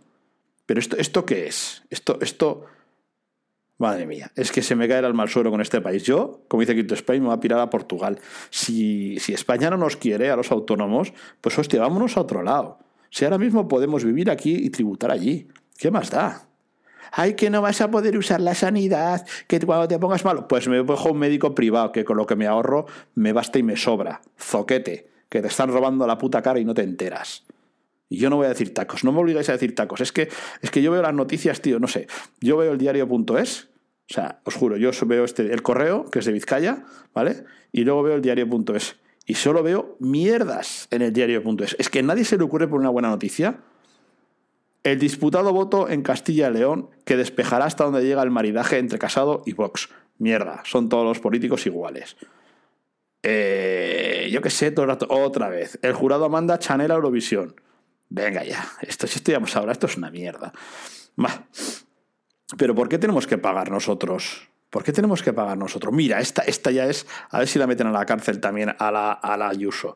Pero 0.65 0.80
esto, 0.80 0.96
¿esto 0.96 1.25
qué 1.25 1.48
es? 1.48 1.84
Esto, 1.89 2.18
esto. 2.22 2.68
Madre 3.77 4.05
mía, 4.05 4.32
es 4.36 4.51
que 4.51 4.62
se 4.62 4.75
me 4.75 4.88
cae 4.88 5.00
el 5.00 5.05
alma 5.05 5.24
al 5.24 5.29
suelo 5.29 5.51
con 5.51 5.60
este 5.60 5.82
país. 5.82 6.03
Yo, 6.03 6.41
como 6.48 6.62
dice 6.62 6.75
Quinto 6.75 6.94
Spain, 6.94 7.22
me 7.22 7.27
voy 7.27 7.36
a 7.36 7.39
pirar 7.39 7.60
a 7.60 7.70
Portugal. 7.70 8.20
Si, 8.50 9.20
si 9.20 9.34
España 9.34 9.70
no 9.70 9.77
nos 9.77 9.98
quiere 9.98 10.29
a 10.29 10.36
los 10.38 10.51
autónomos, 10.51 11.13
pues 11.41 11.60
hostia, 11.60 11.82
vámonos 11.82 12.15
a 12.15 12.22
otro 12.22 12.41
lado. 12.41 12.79
Si 13.10 13.25
ahora 13.25 13.38
mismo 13.38 13.67
podemos 13.67 14.05
vivir 14.05 14.32
aquí 14.32 14.55
y 14.55 14.70
tributar 14.70 15.12
allí, 15.12 15.50
¿qué 15.77 15.91
más 15.91 16.10
da? 16.10 16.48
ay, 17.15 17.36
que 17.36 17.50
no 17.50 17.62
vas 17.62 17.82
a 17.82 17.89
poder 17.89 18.17
usar 18.17 18.41
la 18.41 18.53
sanidad, 18.53 19.25
que 19.48 19.60
cuando 19.60 19.88
te 19.88 19.98
pongas 19.98 20.25
malo, 20.25 20.48
pues 20.48 20.67
me 20.67 20.86
cojo 20.86 21.12
un 21.12 21.20
médico 21.20 21.55
privado, 21.55 21.91
que 21.91 22.03
con 22.03 22.17
lo 22.17 22.25
que 22.25 22.36
me 22.36 22.46
ahorro 22.46 22.86
me 23.15 23.34
basta 23.34 23.58
y 23.58 23.63
me 23.63 23.77
sobra. 23.77 24.22
Zoquete, 24.38 25.08
que 25.29 25.41
te 25.41 25.48
están 25.48 25.72
robando 25.72 26.05
la 26.05 26.17
puta 26.17 26.41
cara 26.41 26.60
y 26.60 26.65
no 26.65 26.74
te 26.74 26.84
enteras. 26.84 27.46
Y 28.10 28.18
yo 28.18 28.30
no 28.30 28.38
voy 28.38 28.46
a 28.46 28.50
decir 28.50 28.74
tacos, 28.74 29.04
no 29.04 29.12
me 29.12 29.20
obligáis 29.20 29.50
a 29.50 29.54
decir 29.54 29.74
tacos. 29.76 30.02
Es 30.02 30.12
que, 30.12 30.30
es 30.62 30.72
que 30.72 30.82
yo 30.82 30.92
veo 30.92 31.02
las 31.02 31.14
noticias, 31.14 31.62
tío, 31.62 31.80
no 31.80 31.88
sé. 31.88 32.08
Yo 32.40 32.58
veo 32.58 32.72
el 32.72 32.78
diario.es, 32.78 33.70
o 34.10 34.14
sea, 34.14 34.42
os 34.44 34.54
juro, 34.56 34.78
yo 34.78 34.92
veo 35.08 35.26
este, 35.26 35.52
el 35.52 35.64
correo, 35.64 36.06
que 36.12 36.20
es 36.20 36.26
de 36.26 36.32
Vizcaya, 36.32 36.86
¿vale? 37.14 37.44
Y 37.72 37.84
luego 37.84 38.04
veo 38.04 38.16
el 38.16 38.22
diario.es. 38.22 38.98
Y 39.26 39.34
solo 39.34 39.64
veo 39.64 39.98
mierdas 40.00 40.88
en 40.92 41.02
el 41.02 41.12
diario.es. 41.12 41.76
Es 41.80 41.90
que 41.90 42.04
nadie 42.04 42.26
se 42.26 42.38
le 42.38 42.44
ocurre 42.44 42.68
por 42.68 42.80
una 42.80 42.90
buena 42.90 43.10
noticia 43.10 43.60
el 44.86 45.00
disputado 45.00 45.52
voto 45.52 45.90
en 45.90 46.04
Castilla 46.04 46.48
y 46.50 46.54
León 46.54 46.90
que 47.06 47.18
despejará 47.18 47.66
hasta 47.66 47.86
donde 47.86 48.04
llega 48.04 48.22
el 48.22 48.30
maridaje 48.30 48.78
entre 48.78 49.00
Casado 49.00 49.42
y 49.48 49.54
Vox. 49.54 49.90
Mierda, 50.20 50.62
son 50.64 50.90
todos 50.90 51.04
los 51.04 51.20
políticos 51.20 51.66
iguales. 51.66 52.16
Eh, 53.24 54.30
yo 54.32 54.44
qué 54.44 54.52
sé, 54.52 54.74
otra 54.78 55.50
vez. 55.50 55.80
El 55.82 55.94
jurado 55.94 56.30
manda 56.30 56.60
Chanel 56.60 56.92
Eurovisión. 56.92 57.56
Venga 58.16 58.46
ya, 58.46 58.66
esto 58.80 59.08
si 59.08 59.18
estudiamos 59.18 59.54
ahora, 59.58 59.74
esto 59.74 59.88
es 59.88 59.98
una 59.98 60.10
mierda. 60.10 60.54
Pero 62.58 62.74
¿por 62.74 62.88
qué 62.88 62.98
tenemos 62.98 63.28
que 63.28 63.38
pagar 63.38 63.70
nosotros 63.70 64.48
¿Por 64.70 64.84
qué 64.84 64.92
tenemos 64.92 65.22
que 65.24 65.32
pagar 65.32 65.58
nosotros? 65.58 65.94
Mira, 65.94 66.20
esta, 66.20 66.42
esta 66.42 66.70
ya 66.70 66.86
es, 66.86 67.08
a 67.30 67.40
ver 67.40 67.48
si 67.48 67.60
la 67.60 67.68
meten 67.68 67.88
a 67.88 67.92
la 67.92 68.06
cárcel 68.06 68.42
también 68.42 68.76
a 68.78 68.92
la, 68.92 69.14
a 69.14 69.38
la 69.38 69.48
Ayuso. 69.48 69.96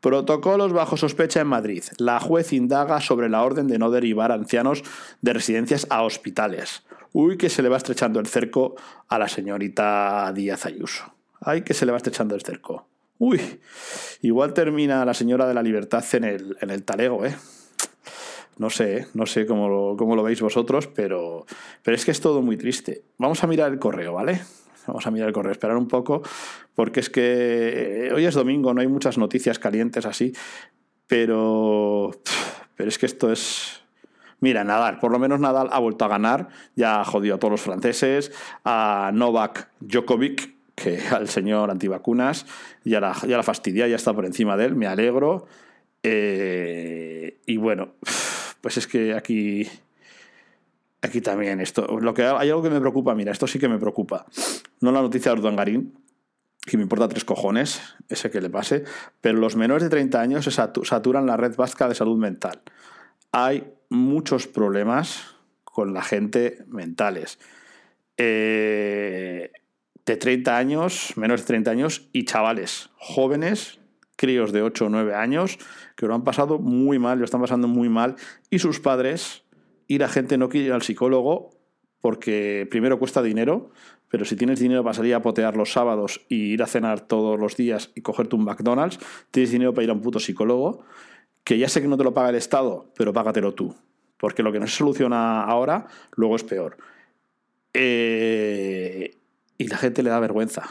Protocolos 0.00 0.72
bajo 0.72 0.96
sospecha 0.96 1.42
en 1.42 1.46
Madrid. 1.46 1.82
La 1.98 2.20
juez 2.20 2.54
indaga 2.54 3.02
sobre 3.02 3.28
la 3.28 3.42
orden 3.42 3.66
de 3.66 3.78
no 3.78 3.90
derivar 3.90 4.32
ancianos 4.32 4.82
de 5.20 5.34
residencias 5.34 5.86
a 5.90 6.02
hospitales. 6.04 6.84
Uy, 7.12 7.36
que 7.36 7.50
se 7.50 7.62
le 7.62 7.68
va 7.68 7.76
estrechando 7.76 8.18
el 8.18 8.26
cerco 8.26 8.76
a 9.08 9.18
la 9.18 9.28
señorita 9.28 10.32
Díaz 10.34 10.64
Ayuso. 10.64 11.14
Ay, 11.40 11.60
que 11.60 11.74
se 11.74 11.84
le 11.84 11.92
va 11.92 11.98
estrechando 11.98 12.34
el 12.34 12.42
cerco. 12.42 12.86
Uy, 13.26 13.40
igual 14.20 14.52
termina 14.52 15.02
la 15.06 15.14
señora 15.14 15.48
de 15.48 15.54
la 15.54 15.62
libertad 15.62 16.04
en 16.12 16.24
el, 16.24 16.58
en 16.60 16.68
el 16.68 16.84
talego, 16.84 17.24
¿eh? 17.24 17.34
No 18.58 18.68
sé, 18.68 19.06
no 19.14 19.24
sé 19.24 19.46
cómo 19.46 19.66
lo, 19.66 19.96
cómo 19.96 20.14
lo 20.14 20.22
veis 20.22 20.42
vosotros, 20.42 20.88
pero, 20.88 21.46
pero 21.82 21.94
es 21.94 22.04
que 22.04 22.10
es 22.10 22.20
todo 22.20 22.42
muy 22.42 22.58
triste. 22.58 23.02
Vamos 23.16 23.42
a 23.42 23.46
mirar 23.46 23.72
el 23.72 23.78
correo, 23.78 24.12
¿vale? 24.12 24.42
Vamos 24.86 25.06
a 25.06 25.10
mirar 25.10 25.28
el 25.28 25.32
correo, 25.32 25.52
esperar 25.52 25.78
un 25.78 25.88
poco, 25.88 26.20
porque 26.74 27.00
es 27.00 27.08
que 27.08 28.08
eh, 28.08 28.12
hoy 28.12 28.26
es 28.26 28.34
domingo, 28.34 28.74
no 28.74 28.82
hay 28.82 28.88
muchas 28.88 29.16
noticias 29.16 29.58
calientes 29.58 30.04
así, 30.04 30.34
pero, 31.06 32.10
pero 32.76 32.90
es 32.90 32.98
que 32.98 33.06
esto 33.06 33.32
es... 33.32 33.80
Mira, 34.40 34.64
Nadal, 34.64 34.98
por 34.98 35.12
lo 35.12 35.18
menos 35.18 35.40
Nadal 35.40 35.70
ha 35.72 35.78
vuelto 35.78 36.04
a 36.04 36.08
ganar, 36.08 36.48
ya 36.76 37.00
ha 37.00 37.04
jodido 37.06 37.36
a 37.36 37.38
todos 37.38 37.52
los 37.52 37.62
franceses, 37.62 38.32
a 38.66 39.12
Novak 39.14 39.70
Djokovic, 39.80 40.53
que 40.74 40.98
al 41.10 41.28
señor 41.28 41.70
antivacunas, 41.70 42.46
ya 42.84 43.00
la, 43.00 43.16
ya 43.26 43.36
la 43.36 43.42
fastidia, 43.42 43.86
ya 43.88 43.96
está 43.96 44.12
por 44.12 44.26
encima 44.26 44.56
de 44.56 44.66
él, 44.66 44.74
me 44.74 44.86
alegro. 44.86 45.46
Eh, 46.02 47.40
y 47.46 47.56
bueno, 47.56 47.94
pues 48.60 48.76
es 48.76 48.86
que 48.86 49.14
aquí, 49.14 49.66
aquí 51.02 51.20
también 51.20 51.60
esto, 51.60 51.98
lo 52.00 52.14
que 52.14 52.24
hay 52.24 52.50
algo 52.50 52.62
que 52.62 52.70
me 52.70 52.80
preocupa, 52.80 53.14
mira, 53.14 53.32
esto 53.32 53.46
sí 53.46 53.58
que 53.58 53.68
me 53.68 53.78
preocupa. 53.78 54.26
No 54.80 54.92
la 54.92 55.00
noticia 55.00 55.34
de 55.34 55.56
Garín, 55.56 55.94
que 56.64 56.76
me 56.76 56.82
importa 56.82 57.08
tres 57.08 57.24
cojones 57.24 57.80
ese 58.08 58.30
que 58.30 58.40
le 58.40 58.50
pase, 58.50 58.84
pero 59.20 59.38
los 59.38 59.56
menores 59.56 59.82
de 59.82 59.90
30 59.90 60.20
años 60.20 60.44
se 60.44 60.50
saturan 60.50 61.26
la 61.26 61.36
red 61.36 61.56
vasca 61.56 61.88
de 61.88 61.94
salud 61.94 62.18
mental. 62.18 62.62
Hay 63.32 63.72
muchos 63.88 64.46
problemas 64.46 65.34
con 65.64 65.92
la 65.92 66.02
gente 66.02 66.64
mentales. 66.68 67.38
Eh, 68.16 69.50
de 70.06 70.16
30 70.16 70.56
años, 70.56 71.12
menos 71.16 71.40
de 71.40 71.46
30 71.46 71.70
años, 71.70 72.08
y 72.12 72.24
chavales 72.24 72.90
jóvenes 72.96 73.80
críos 74.16 74.52
de 74.52 74.62
8 74.62 74.86
o 74.86 74.88
9 74.88 75.14
años 75.14 75.58
que 75.96 76.06
lo 76.06 76.14
han 76.14 76.24
pasado 76.24 76.58
muy 76.58 76.98
mal, 76.98 77.18
lo 77.18 77.24
están 77.24 77.40
pasando 77.40 77.68
muy 77.68 77.88
mal, 77.88 78.16
y 78.50 78.58
sus 78.58 78.80
padres 78.80 79.44
y 79.86 79.98
la 79.98 80.08
gente 80.08 80.38
no 80.38 80.48
quiere 80.48 80.66
ir 80.66 80.72
al 80.72 80.82
psicólogo 80.82 81.50
porque 82.00 82.66
primero 82.70 82.98
cuesta 82.98 83.22
dinero, 83.22 83.70
pero 84.08 84.24
si 84.24 84.36
tienes 84.36 84.60
dinero 84.60 84.84
para 84.84 84.94
salir 84.94 85.14
a 85.14 85.22
potear 85.22 85.56
los 85.56 85.72
sábados 85.72 86.20
y 86.28 86.52
ir 86.52 86.62
a 86.62 86.66
cenar 86.66 87.00
todos 87.00 87.40
los 87.40 87.56
días 87.56 87.90
y 87.94 88.02
cogerte 88.02 88.36
un 88.36 88.44
McDonald's, 88.44 88.98
tienes 89.30 89.50
dinero 89.50 89.72
para 89.72 89.84
ir 89.84 89.90
a 89.90 89.94
un 89.94 90.02
puto 90.02 90.20
psicólogo, 90.20 90.84
que 91.44 91.58
ya 91.58 91.68
sé 91.68 91.80
que 91.80 91.88
no 91.88 91.96
te 91.96 92.04
lo 92.04 92.12
paga 92.12 92.28
el 92.28 92.34
Estado, 92.34 92.92
pero 92.96 93.12
págatelo 93.12 93.54
tú, 93.54 93.74
porque 94.18 94.42
lo 94.42 94.52
que 94.52 94.60
no 94.60 94.66
se 94.66 94.76
soluciona 94.76 95.44
ahora, 95.44 95.86
luego 96.14 96.36
es 96.36 96.44
peor. 96.44 96.76
Eh, 97.72 99.16
y 99.58 99.68
la 99.68 99.76
gente 99.76 100.02
le 100.02 100.10
da 100.10 100.20
vergüenza. 100.20 100.62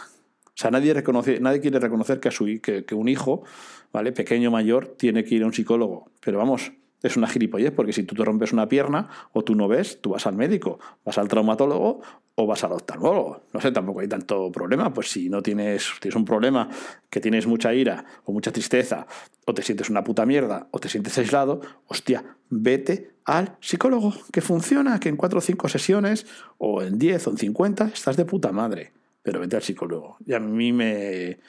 O 0.45 0.55
sea, 0.55 0.69
nadie, 0.69 0.93
reconoce, 0.93 1.39
nadie 1.39 1.61
quiere 1.61 1.79
reconocer 1.79 2.19
que, 2.19 2.27
a 2.27 2.31
su, 2.31 2.45
que, 2.61 2.85
que 2.85 2.95
un 2.95 3.07
hijo, 3.07 3.43
¿vale? 3.91 4.11
pequeño 4.11 4.51
mayor, 4.51 4.95
tiene 4.97 5.23
que 5.23 5.35
ir 5.35 5.43
a 5.43 5.47
un 5.47 5.53
psicólogo. 5.53 6.11
Pero 6.23 6.37
vamos, 6.37 6.71
es 7.03 7.17
una 7.17 7.27
gilipollez, 7.27 7.71
porque 7.71 7.93
si 7.93 8.03
tú 8.03 8.15
te 8.15 8.25
rompes 8.25 8.53
una 8.53 8.67
pierna 8.67 9.09
o 9.33 9.43
tú 9.43 9.53
no 9.53 9.67
ves, 9.67 10.01
tú 10.01 10.11
vas 10.11 10.25
al 10.25 10.35
médico, 10.35 10.79
vas 11.05 11.17
al 11.17 11.27
traumatólogo 11.27 12.01
o 12.35 12.47
vas 12.47 12.63
al 12.63 12.71
oftalmólogo. 12.71 13.43
No 13.53 13.61
sé, 13.61 13.71
tampoco 13.71 13.99
hay 13.99 14.07
tanto 14.07 14.51
problema. 14.51 14.91
Pues 14.93 15.11
si 15.11 15.29
no 15.29 15.43
tienes, 15.43 15.91
tienes 15.99 16.15
un 16.15 16.25
problema, 16.25 16.69
que 17.09 17.19
tienes 17.19 17.45
mucha 17.45 17.73
ira 17.73 18.05
o 18.23 18.31
mucha 18.31 18.51
tristeza, 18.51 19.05
o 19.45 19.53
te 19.53 19.61
sientes 19.61 19.89
una 19.89 20.03
puta 20.03 20.25
mierda, 20.25 20.67
o 20.71 20.79
te 20.79 20.89
sientes 20.89 21.15
aislado, 21.19 21.61
hostia, 21.87 22.23
vete 22.49 23.11
al 23.25 23.57
psicólogo, 23.59 24.13
que 24.31 24.41
funciona, 24.41 24.99
que 24.99 25.09
en 25.09 25.17
cuatro 25.17 25.37
o 25.37 25.41
cinco 25.41 25.69
sesiones, 25.69 26.25
o 26.57 26.81
en 26.81 26.97
diez 26.97 27.27
o 27.27 27.31
en 27.31 27.37
cincuenta, 27.37 27.91
estás 27.93 28.17
de 28.17 28.25
puta 28.25 28.51
madre 28.51 28.93
pero 29.23 29.39
vete 29.39 29.55
al 29.55 29.63
psicólogo. 29.63 30.17
Y 30.27 30.33
a 30.33 30.39
mí 30.39 30.73
me, 30.73 31.39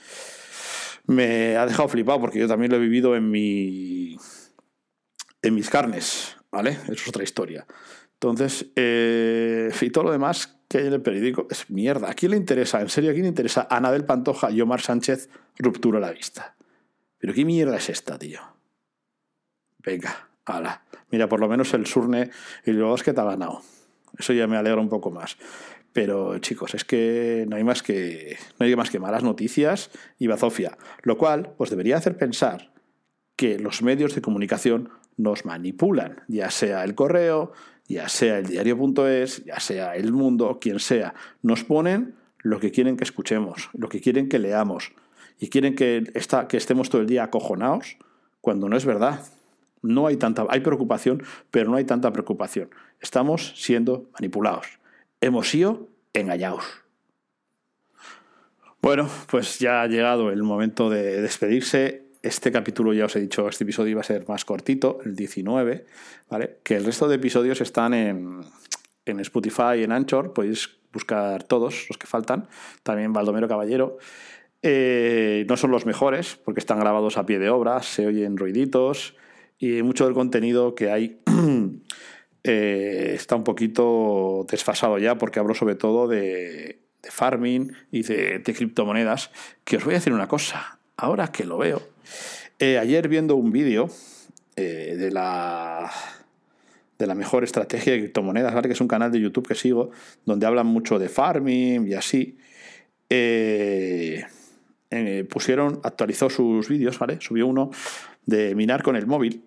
me 1.06 1.56
ha 1.56 1.66
dejado 1.66 1.88
flipado 1.88 2.20
porque 2.20 2.38
yo 2.38 2.48
también 2.48 2.70
lo 2.70 2.78
he 2.78 2.80
vivido 2.80 3.16
en, 3.16 3.30
mi, 3.30 4.16
en 5.44 5.54
mis 5.54 5.68
carnes, 5.68 6.36
¿vale? 6.50 6.70
Eso 6.70 6.92
es 6.92 7.08
otra 7.08 7.22
historia. 7.22 7.66
Entonces, 8.14 8.66
eh, 8.76 9.70
y 9.78 9.90
todo 9.90 10.04
lo 10.04 10.10
demás 10.10 10.56
que 10.68 10.78
hay 10.78 10.86
en 10.86 10.94
el 10.94 11.02
periódico 11.02 11.46
es 11.50 11.68
mierda. 11.68 12.10
¿A 12.10 12.14
quién 12.14 12.30
le 12.30 12.38
interesa? 12.38 12.80
¿En 12.80 12.88
serio 12.88 13.10
a 13.10 13.12
quién 13.12 13.24
le 13.24 13.28
interesa? 13.28 13.68
Anabel 13.70 14.06
Pantoja 14.06 14.50
y 14.50 14.62
Omar 14.62 14.80
Sánchez, 14.80 15.28
ruptura 15.58 15.98
a 15.98 16.00
la 16.00 16.10
vista. 16.10 16.56
¿Pero 17.18 17.34
qué 17.34 17.44
mierda 17.44 17.76
es 17.76 17.90
esta, 17.90 18.18
tío? 18.18 18.40
Venga, 19.78 20.30
ala. 20.46 20.82
Mira, 21.10 21.28
por 21.28 21.40
lo 21.40 21.48
menos 21.48 21.74
el 21.74 21.86
Surne 21.86 22.30
y 22.64 22.70
luego 22.70 22.94
es 22.94 23.02
que 23.02 23.12
te 23.12 23.20
ha 23.20 23.24
ganado. 23.24 23.60
Eso 24.18 24.32
ya 24.32 24.46
me 24.46 24.56
alegra 24.56 24.80
un 24.80 24.88
poco 24.88 25.10
más. 25.10 25.36
Pero 25.92 26.38
chicos, 26.38 26.74
es 26.74 26.84
que 26.84 27.44
no 27.48 27.56
hay 27.56 27.64
más 27.64 27.82
que, 27.82 28.38
no 28.58 28.64
hay 28.64 28.74
más 28.74 28.90
que 28.90 28.98
malas 28.98 29.22
noticias 29.22 29.90
y 30.18 30.26
bazofia, 30.26 30.78
lo 31.02 31.18
cual 31.18 31.52
pues 31.58 31.68
debería 31.68 31.98
hacer 31.98 32.16
pensar 32.16 32.72
que 33.36 33.58
los 33.58 33.82
medios 33.82 34.14
de 34.14 34.22
comunicación 34.22 34.90
nos 35.16 35.44
manipulan, 35.44 36.22
ya 36.28 36.50
sea 36.50 36.84
el 36.84 36.94
correo, 36.94 37.52
ya 37.88 38.08
sea 38.08 38.38
el 38.38 38.46
diario.es, 38.46 39.44
ya 39.44 39.60
sea 39.60 39.94
el 39.96 40.12
mundo, 40.12 40.58
quien 40.60 40.80
sea, 40.80 41.14
nos 41.42 41.64
ponen 41.64 42.14
lo 42.38 42.60
que 42.60 42.70
quieren 42.70 42.96
que 42.96 43.04
escuchemos, 43.04 43.70
lo 43.72 43.88
que 43.88 44.00
quieren 44.00 44.28
que 44.28 44.38
leamos 44.38 44.92
y 45.38 45.48
quieren 45.48 45.74
que, 45.74 46.04
que 46.48 46.56
estemos 46.56 46.90
todo 46.90 47.00
el 47.00 47.06
día 47.06 47.24
acojonados 47.24 47.96
cuando 48.40 48.68
no 48.68 48.76
es 48.76 48.84
verdad. 48.84 49.20
No 49.82 50.06
hay 50.06 50.16
tanta, 50.16 50.46
hay 50.48 50.60
preocupación, 50.60 51.22
pero 51.50 51.70
no 51.70 51.76
hay 51.76 51.84
tanta 51.84 52.10
preocupación. 52.12 52.70
Estamos 53.00 53.52
siendo 53.56 54.08
manipulados 54.14 54.78
hemos 55.24 55.48
sido 55.48 55.88
engañados. 56.12 56.64
Bueno, 58.82 59.08
pues 59.30 59.58
ya 59.58 59.80
ha 59.80 59.86
llegado 59.86 60.30
el 60.30 60.42
momento 60.42 60.90
de 60.90 61.22
despedirse. 61.22 62.03
Este 62.24 62.50
capítulo, 62.50 62.94
ya 62.94 63.04
os 63.04 63.14
he 63.16 63.20
dicho, 63.20 63.46
este 63.46 63.64
episodio 63.64 63.90
iba 63.90 64.00
a 64.00 64.04
ser 64.04 64.26
más 64.26 64.46
cortito, 64.46 64.98
el 65.04 65.14
19, 65.14 65.84
¿vale? 66.30 66.56
Que 66.62 66.76
el 66.76 66.86
resto 66.86 67.06
de 67.06 67.16
episodios 67.16 67.60
están 67.60 67.92
en, 67.92 68.40
en 69.04 69.20
Spotify, 69.20 69.82
en 69.82 69.92
Anchor, 69.92 70.32
podéis 70.32 70.70
buscar 70.90 71.44
todos 71.44 71.84
los 71.90 71.98
que 71.98 72.06
faltan. 72.06 72.48
También 72.82 73.12
Baldomero 73.12 73.46
Caballero. 73.46 73.98
Eh, 74.62 75.44
no 75.50 75.58
son 75.58 75.70
los 75.70 75.84
mejores, 75.84 76.40
porque 76.42 76.60
están 76.60 76.80
grabados 76.80 77.18
a 77.18 77.26
pie 77.26 77.38
de 77.38 77.50
obra, 77.50 77.82
se 77.82 78.06
oyen 78.06 78.38
ruiditos 78.38 79.14
y 79.58 79.82
mucho 79.82 80.06
del 80.06 80.14
contenido 80.14 80.74
que 80.74 80.90
hay 80.90 81.20
Eh, 82.46 83.12
está 83.14 83.36
un 83.36 83.42
poquito 83.42 84.44
desfasado 84.50 84.98
ya 84.98 85.16
porque 85.16 85.38
hablo 85.38 85.54
sobre 85.54 85.76
todo 85.76 86.06
de, 86.06 86.78
farming 87.02 87.72
y 87.90 88.02
de, 88.02 88.42
criptomonedas. 88.42 89.30
Que 89.64 89.78
os 89.78 89.84
voy 89.84 89.94
a 89.94 89.96
decir 89.96 90.12
una 90.12 90.28
cosa, 90.28 90.78
ahora 90.98 91.28
que 91.28 91.44
lo 91.44 91.56
veo. 91.56 91.93
Eh, 92.58 92.78
ayer 92.78 93.08
viendo 93.08 93.36
un 93.36 93.52
vídeo 93.52 93.90
eh, 94.56 94.96
de 94.98 95.10
la 95.10 95.90
de 96.98 97.06
la 97.08 97.14
mejor 97.14 97.42
estrategia 97.42 97.92
de 97.92 97.98
criptomonedas, 97.98 98.54
que 98.62 98.72
es 98.72 98.80
un 98.80 98.86
canal 98.86 99.10
de 99.10 99.20
YouTube 99.20 99.48
que 99.48 99.56
sigo, 99.56 99.90
donde 100.24 100.46
hablan 100.46 100.66
mucho 100.66 100.98
de 100.98 101.08
farming 101.08 101.88
y 101.88 101.94
así. 101.94 102.38
pusieron, 105.28 105.80
actualizó 105.82 106.30
sus 106.30 106.68
vídeos, 106.68 106.98
¿vale? 107.00 107.18
Subió 107.20 107.48
uno 107.48 107.70
de 108.26 108.54
minar 108.54 108.82
con 108.82 108.94
el 108.94 109.06
móvil 109.06 109.42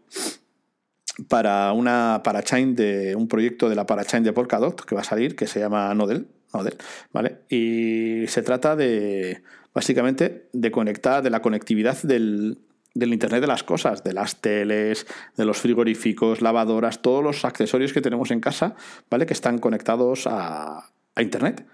para 1.28 1.74
una 1.74 2.22
parachain 2.24 2.76
de 2.76 3.16
un 3.16 3.28
proyecto 3.28 3.70
de 3.70 3.76
la 3.76 3.86
parachain 3.86 4.24
de 4.24 4.34
Polkadot 4.34 4.86
que 4.86 4.96
va 4.96 5.02
a 5.02 5.06
salir, 5.06 5.36
que 5.36 5.48
se 5.48 5.60
llama 5.60 5.94
Nodel, 5.96 6.28
Nodel 6.54 6.76
¿vale? 7.12 7.40
Y 7.50 8.28
se 8.28 8.42
trata 8.42 8.76
de, 8.76 9.42
básicamente, 9.78 10.50
de 10.54 10.72
conectar, 10.72 11.22
de 11.22 11.30
la 11.30 11.44
conectividad 11.44 12.02
del, 12.02 12.58
Internet 12.96 13.42
de 13.42 13.46
las 13.46 13.62
cosas, 13.62 14.04
de 14.04 14.12
las 14.12 14.42
teles, 14.42 15.06
de 15.36 15.46
los 15.46 15.60
frigoríficos, 15.60 16.42
lavadoras, 16.42 17.04
todos 17.04 17.24
los 17.24 17.46
accesorios 17.46 17.94
que 17.94 18.02
tenemos 18.02 18.32
en 18.32 18.40
casa, 18.40 18.74
¿vale? 19.12 19.28
Que 19.28 19.34
están 19.34 19.60
conectados 19.60 20.26
a, 20.26 20.90
a 21.14 21.22
Internet. 21.22 21.68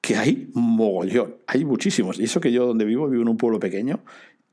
Que 0.00 0.14
hay 0.14 0.48
mogollón, 0.54 1.38
hay 1.48 1.64
muchísimos. 1.64 2.20
Y 2.20 2.24
eso 2.24 2.40
que 2.40 2.52
yo 2.52 2.66
donde 2.66 2.84
vivo, 2.84 3.08
vivo 3.08 3.22
en 3.22 3.28
un 3.28 3.36
pueblo 3.36 3.58
pequeño 3.58 3.98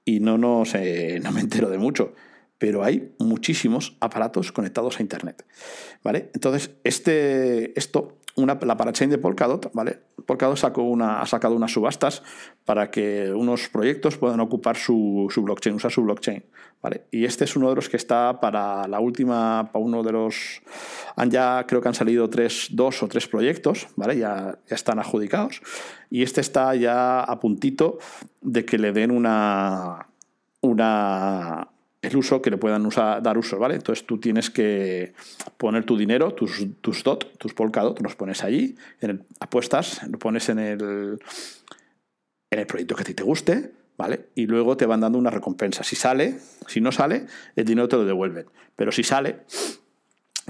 y 0.04 0.20
no, 0.20 0.39
no, 0.39 0.66
sé, 0.66 1.20
no 1.20 1.32
me 1.32 1.42
entero 1.42 1.70
de 1.70 1.77
mucho 1.77 2.16
pero 2.58 2.84
hay 2.84 3.13
muchísimos 3.20 3.96
aparatos 4.00 4.51
conectados 4.51 4.98
a 4.98 5.04
Internet. 5.04 5.46
¿Vale? 6.04 6.32
Entonces, 6.34 6.72
este, 6.84 7.77
esto 7.77 8.17
una, 8.38 8.58
la 8.62 8.77
parachain 8.77 9.10
de 9.10 9.17
Polkadot, 9.17 9.72
¿vale? 9.74 10.00
Polkadot 10.25 10.58
sacó 10.58 10.84
una, 10.84 11.22
ha 11.22 11.25
sacado 11.25 11.56
unas 11.56 11.72
subastas 11.72 12.24
para 12.65 12.89
que 12.91 13.34
unos 13.34 13.67
proyectos 13.70 14.17
puedan 14.17 14.39
ocupar 14.39 14.77
su, 14.77 15.27
su, 15.29 15.41
blockchain, 15.41 15.75
usar 15.75 15.91
su 15.91 16.03
blockchain, 16.03 16.44
¿vale? 16.82 17.06
Y 17.12 17.25
este 17.25 17.46
es 17.46 17.56
uno 17.56 17.70
de 17.70 17.75
los 17.75 17.89
que 17.89 17.98
está 17.98 18.39
para 18.39 18.88
la 18.88 19.00
última, 19.00 19.70
para 19.72 19.84
uno 19.84 20.03
de 20.03 20.12
los, 20.12 20.62
han 21.15 21.32
ya, 21.32 21.65
creo 21.67 21.82
que 21.82 21.88
han 21.88 21.96
salido 21.96 22.29
tres, 22.29 22.67
dos 22.72 23.01
o 23.01 23.08
tres 23.08 23.27
proyectos, 23.27 23.88
¿vale? 23.96 24.17
Ya, 24.17 24.60
ya 24.67 24.75
están 24.75 25.00
adjudicados. 25.00 25.62
Y 26.10 26.24
este 26.24 26.41
está 26.41 26.75
ya 26.75 27.22
a 27.22 27.39
puntito 27.39 27.98
de 28.41 28.65
que 28.65 28.77
le 28.77 28.91
den 28.91 29.12
una, 29.12 30.08
una, 30.62 31.70
el 32.01 32.16
uso 32.16 32.42
que 32.42 32.51
le 32.51 32.58
puedan 32.58 32.86
usar, 32.86 33.22
dar 33.22 33.38
uso, 33.38 33.58
¿vale? 33.58 33.75
Entonces 33.75 34.06
tú 34.06 34.20
tienes 34.20 34.50
que 34.50 35.13
poner 35.58 35.84
tu 35.86 35.98
dinero, 35.98 36.34
tus, 36.34 36.66
tus 36.82 37.04
DOT, 37.04 37.38
tus 37.38 37.54
Polkadot, 37.54 38.00
los 38.01 38.16
pones 38.16 38.44
allí, 38.44 38.75
en 39.01 39.25
apuestas, 39.39 40.01
lo 40.08 40.20
pones 40.20 40.50
en 40.50 40.60
el, 40.60 41.20
en 42.51 42.60
el 42.60 42.68
proyecto 42.68 42.96
que 42.96 43.01
a 43.01 43.06
ti 43.06 43.13
te 43.13 43.24
guste, 43.24 43.72
¿vale? 43.98 44.27
Y 44.36 44.46
luego 44.46 44.77
te 44.77 44.86
van 44.86 45.01
dando 45.01 45.18
una 45.18 45.32
recompensa. 45.32 45.84
Si 45.84 45.96
sale, 45.96 46.39
si 46.68 46.82
no 46.82 46.92
sale, 46.92 47.25
el 47.56 47.66
dinero 47.66 47.88
te 47.88 47.96
lo 47.96 48.06
devuelven. 48.06 48.46
Pero 48.75 48.92
si 48.92 49.04
sale, 49.04 49.39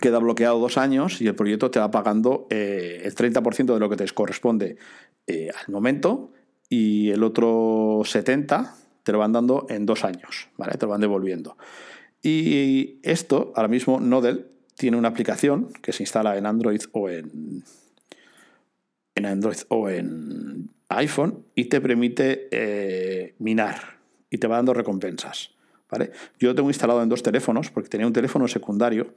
queda 0.01 0.19
bloqueado 0.19 0.59
dos 0.59 0.77
años 0.77 1.21
y 1.21 1.27
el 1.27 1.35
proyecto 1.35 1.71
te 1.71 1.79
va 1.79 1.89
pagando 1.89 2.47
eh, 2.49 3.01
el 3.03 3.15
30% 3.15 3.73
de 3.73 3.79
lo 3.79 3.89
que 3.89 3.95
te 3.95 4.07
corresponde 4.09 4.77
eh, 5.25 5.49
al 5.49 5.73
momento 5.73 6.31
y 6.69 7.09
el 7.11 7.23
otro 7.23 7.99
70% 8.03 8.69
te 9.07 9.13
lo 9.13 9.19
van 9.19 9.31
dando 9.31 9.65
en 9.69 9.85
dos 9.85 10.03
años, 10.03 10.49
¿vale? 10.57 10.73
Te 10.73 10.85
lo 10.85 10.89
van 10.89 10.99
devolviendo. 10.99 11.57
Y 12.21 12.99
esto, 13.03 13.53
ahora 13.55 13.69
mismo, 13.69 14.01
Nodel 14.01 14.47
tiene 14.75 14.97
una 14.97 15.07
aplicación 15.07 15.71
que 15.81 15.93
se 15.93 16.03
instala 16.03 16.37
en 16.37 16.45
Android 16.45 16.81
o 16.91 17.09
en, 17.09 17.63
en 19.15 19.25
Android 19.25 19.59
o 19.69 19.87
en 19.87 20.71
iPhone 20.89 21.45
y 21.55 21.69
te 21.69 21.79
permite 21.79 22.49
eh, 22.51 23.35
minar 23.39 23.97
y 24.29 24.39
te 24.39 24.47
va 24.47 24.57
dando 24.57 24.73
recompensas. 24.73 25.51
¿vale? 25.89 26.11
Yo 26.37 26.49
lo 26.49 26.55
tengo 26.55 26.69
instalado 26.69 27.01
en 27.01 27.07
dos 27.07 27.23
teléfonos 27.23 27.71
porque 27.71 27.87
tenía 27.87 28.07
un 28.07 28.11
teléfono 28.11 28.45
secundario 28.49 29.13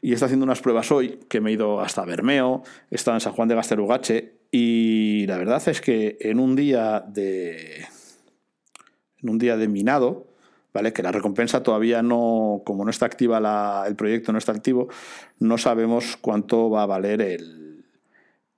y 0.00 0.14
está 0.14 0.24
haciendo 0.24 0.44
unas 0.44 0.62
pruebas 0.62 0.90
hoy 0.92 1.20
que 1.28 1.42
me 1.42 1.50
he 1.50 1.52
ido 1.52 1.82
hasta 1.82 2.06
Bermeo, 2.06 2.62
he 2.90 2.94
estado 2.94 3.18
en 3.18 3.20
San 3.20 3.34
Juan 3.34 3.48
de 3.48 3.54
Gastelugache 3.54 4.32
y 4.50 5.26
la 5.26 5.36
verdad 5.36 5.62
es 5.68 5.82
que 5.82 6.16
en 6.20 6.40
un 6.40 6.56
día 6.56 7.04
de, 7.06 7.84
en 9.22 9.30
un 9.30 9.38
día 9.38 9.56
de 9.56 9.68
minado, 9.68 10.26
¿vale? 10.72 10.92
Que 10.92 11.02
la 11.02 11.12
recompensa 11.12 11.62
todavía 11.62 12.02
no, 12.02 12.62
como 12.64 12.84
no 12.84 12.90
está 12.90 13.06
activa 13.06 13.84
el 13.86 13.96
proyecto, 13.96 14.32
no 14.32 14.38
está 14.38 14.52
activo, 14.52 14.88
no 15.38 15.58
sabemos 15.58 16.16
cuánto 16.20 16.70
va 16.70 16.82
a 16.82 16.86
valer 16.86 17.20
el, 17.20 17.84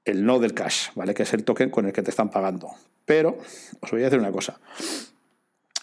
el 0.05 0.25
no 0.25 0.39
del 0.39 0.55
cash, 0.55 0.89
¿vale? 0.95 1.15
Que 1.15 1.23
es 1.23 1.33
el 1.33 1.45
token 1.45 1.71
con 1.71 1.87
el 1.87 1.93
que 1.93 2.03
te 2.03 2.11
están 2.11 2.31
pagando. 2.31 2.69
Pero 3.05 3.39
os 3.81 3.91
voy 3.91 4.03
a 4.03 4.05
decir 4.05 4.19
una 4.19 4.33
cosa. 4.33 4.61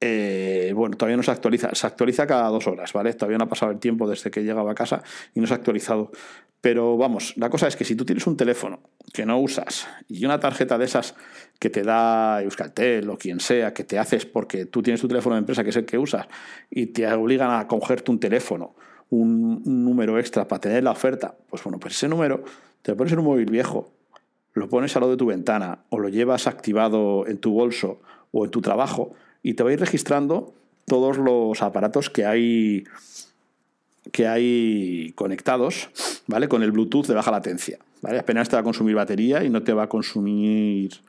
Eh, 0.00 0.35
bueno, 0.76 0.96
todavía 0.96 1.16
no 1.16 1.22
se 1.22 1.30
actualiza, 1.30 1.74
se 1.74 1.86
actualiza 1.86 2.26
cada 2.26 2.48
dos 2.48 2.66
horas, 2.66 2.92
¿vale? 2.92 3.12
Todavía 3.14 3.38
no 3.38 3.44
ha 3.44 3.48
pasado 3.48 3.72
el 3.72 3.78
tiempo 3.78 4.08
desde 4.08 4.30
que 4.30 4.44
llegaba 4.44 4.72
a 4.72 4.74
casa 4.74 5.02
y 5.34 5.40
no 5.40 5.46
se 5.46 5.54
ha 5.54 5.56
actualizado. 5.56 6.12
Pero 6.60 6.96
vamos, 6.96 7.34
la 7.36 7.48
cosa 7.48 7.68
es 7.68 7.76
que 7.76 7.84
si 7.84 7.94
tú 7.94 8.04
tienes 8.04 8.26
un 8.26 8.36
teléfono 8.36 8.80
que 9.12 9.24
no 9.24 9.38
usas 9.38 9.86
y 10.08 10.24
una 10.24 10.40
tarjeta 10.40 10.76
de 10.78 10.84
esas 10.84 11.14
que 11.58 11.70
te 11.70 11.82
da 11.82 12.42
Euskaltel 12.42 13.08
o 13.08 13.16
quien 13.16 13.40
sea, 13.40 13.72
que 13.72 13.84
te 13.84 13.98
haces 13.98 14.26
porque 14.26 14.66
tú 14.66 14.82
tienes 14.82 15.00
tu 15.00 15.08
teléfono 15.08 15.36
de 15.36 15.40
empresa 15.40 15.62
que 15.62 15.70
es 15.70 15.76
el 15.76 15.86
que 15.86 15.98
usas 15.98 16.26
y 16.70 16.86
te 16.86 17.06
obligan 17.12 17.52
a 17.52 17.68
cogerte 17.68 18.10
un 18.10 18.18
teléfono, 18.18 18.74
un, 19.10 19.62
número 19.64 20.18
extra 20.18 20.48
para 20.48 20.60
tener 20.60 20.82
la 20.82 20.90
oferta, 20.90 21.36
pues 21.48 21.62
bueno, 21.62 21.78
pues 21.78 21.94
ese 21.94 22.08
número 22.08 22.42
te 22.82 22.90
lo 22.90 22.96
pones 22.96 23.12
en 23.12 23.20
un 23.20 23.26
móvil 23.26 23.50
viejo, 23.50 23.92
lo 24.54 24.68
pones 24.68 24.96
al 24.96 25.02
lado 25.02 25.12
de 25.12 25.18
tu 25.18 25.26
ventana 25.26 25.84
o 25.90 25.98
lo 25.98 26.08
llevas 26.08 26.46
activado 26.46 27.26
en 27.26 27.38
tu 27.38 27.52
bolso 27.52 28.00
o 28.32 28.44
en 28.44 28.50
tu 28.50 28.60
trabajo 28.60 29.14
y 29.42 29.54
te 29.54 29.62
va 29.62 29.70
a 29.70 29.72
ir 29.74 29.80
registrando 29.80 30.54
todos 30.86 31.18
los 31.18 31.62
aparatos 31.62 32.10
que 32.10 32.24
hay 32.24 32.84
que 34.12 34.28
hay 34.28 35.12
conectados, 35.16 35.90
¿vale? 36.26 36.48
Con 36.48 36.62
el 36.62 36.70
Bluetooth 36.70 37.06
de 37.06 37.14
baja 37.14 37.32
latencia, 37.32 37.78
¿vale? 38.02 38.20
Apenas 38.20 38.48
te 38.48 38.56
va 38.56 38.60
a 38.60 38.64
consumir 38.64 38.94
batería 38.94 39.42
y 39.42 39.50
no 39.50 39.62
te 39.62 39.72
va 39.72 39.84
a 39.84 39.88
consumir 39.88 41.02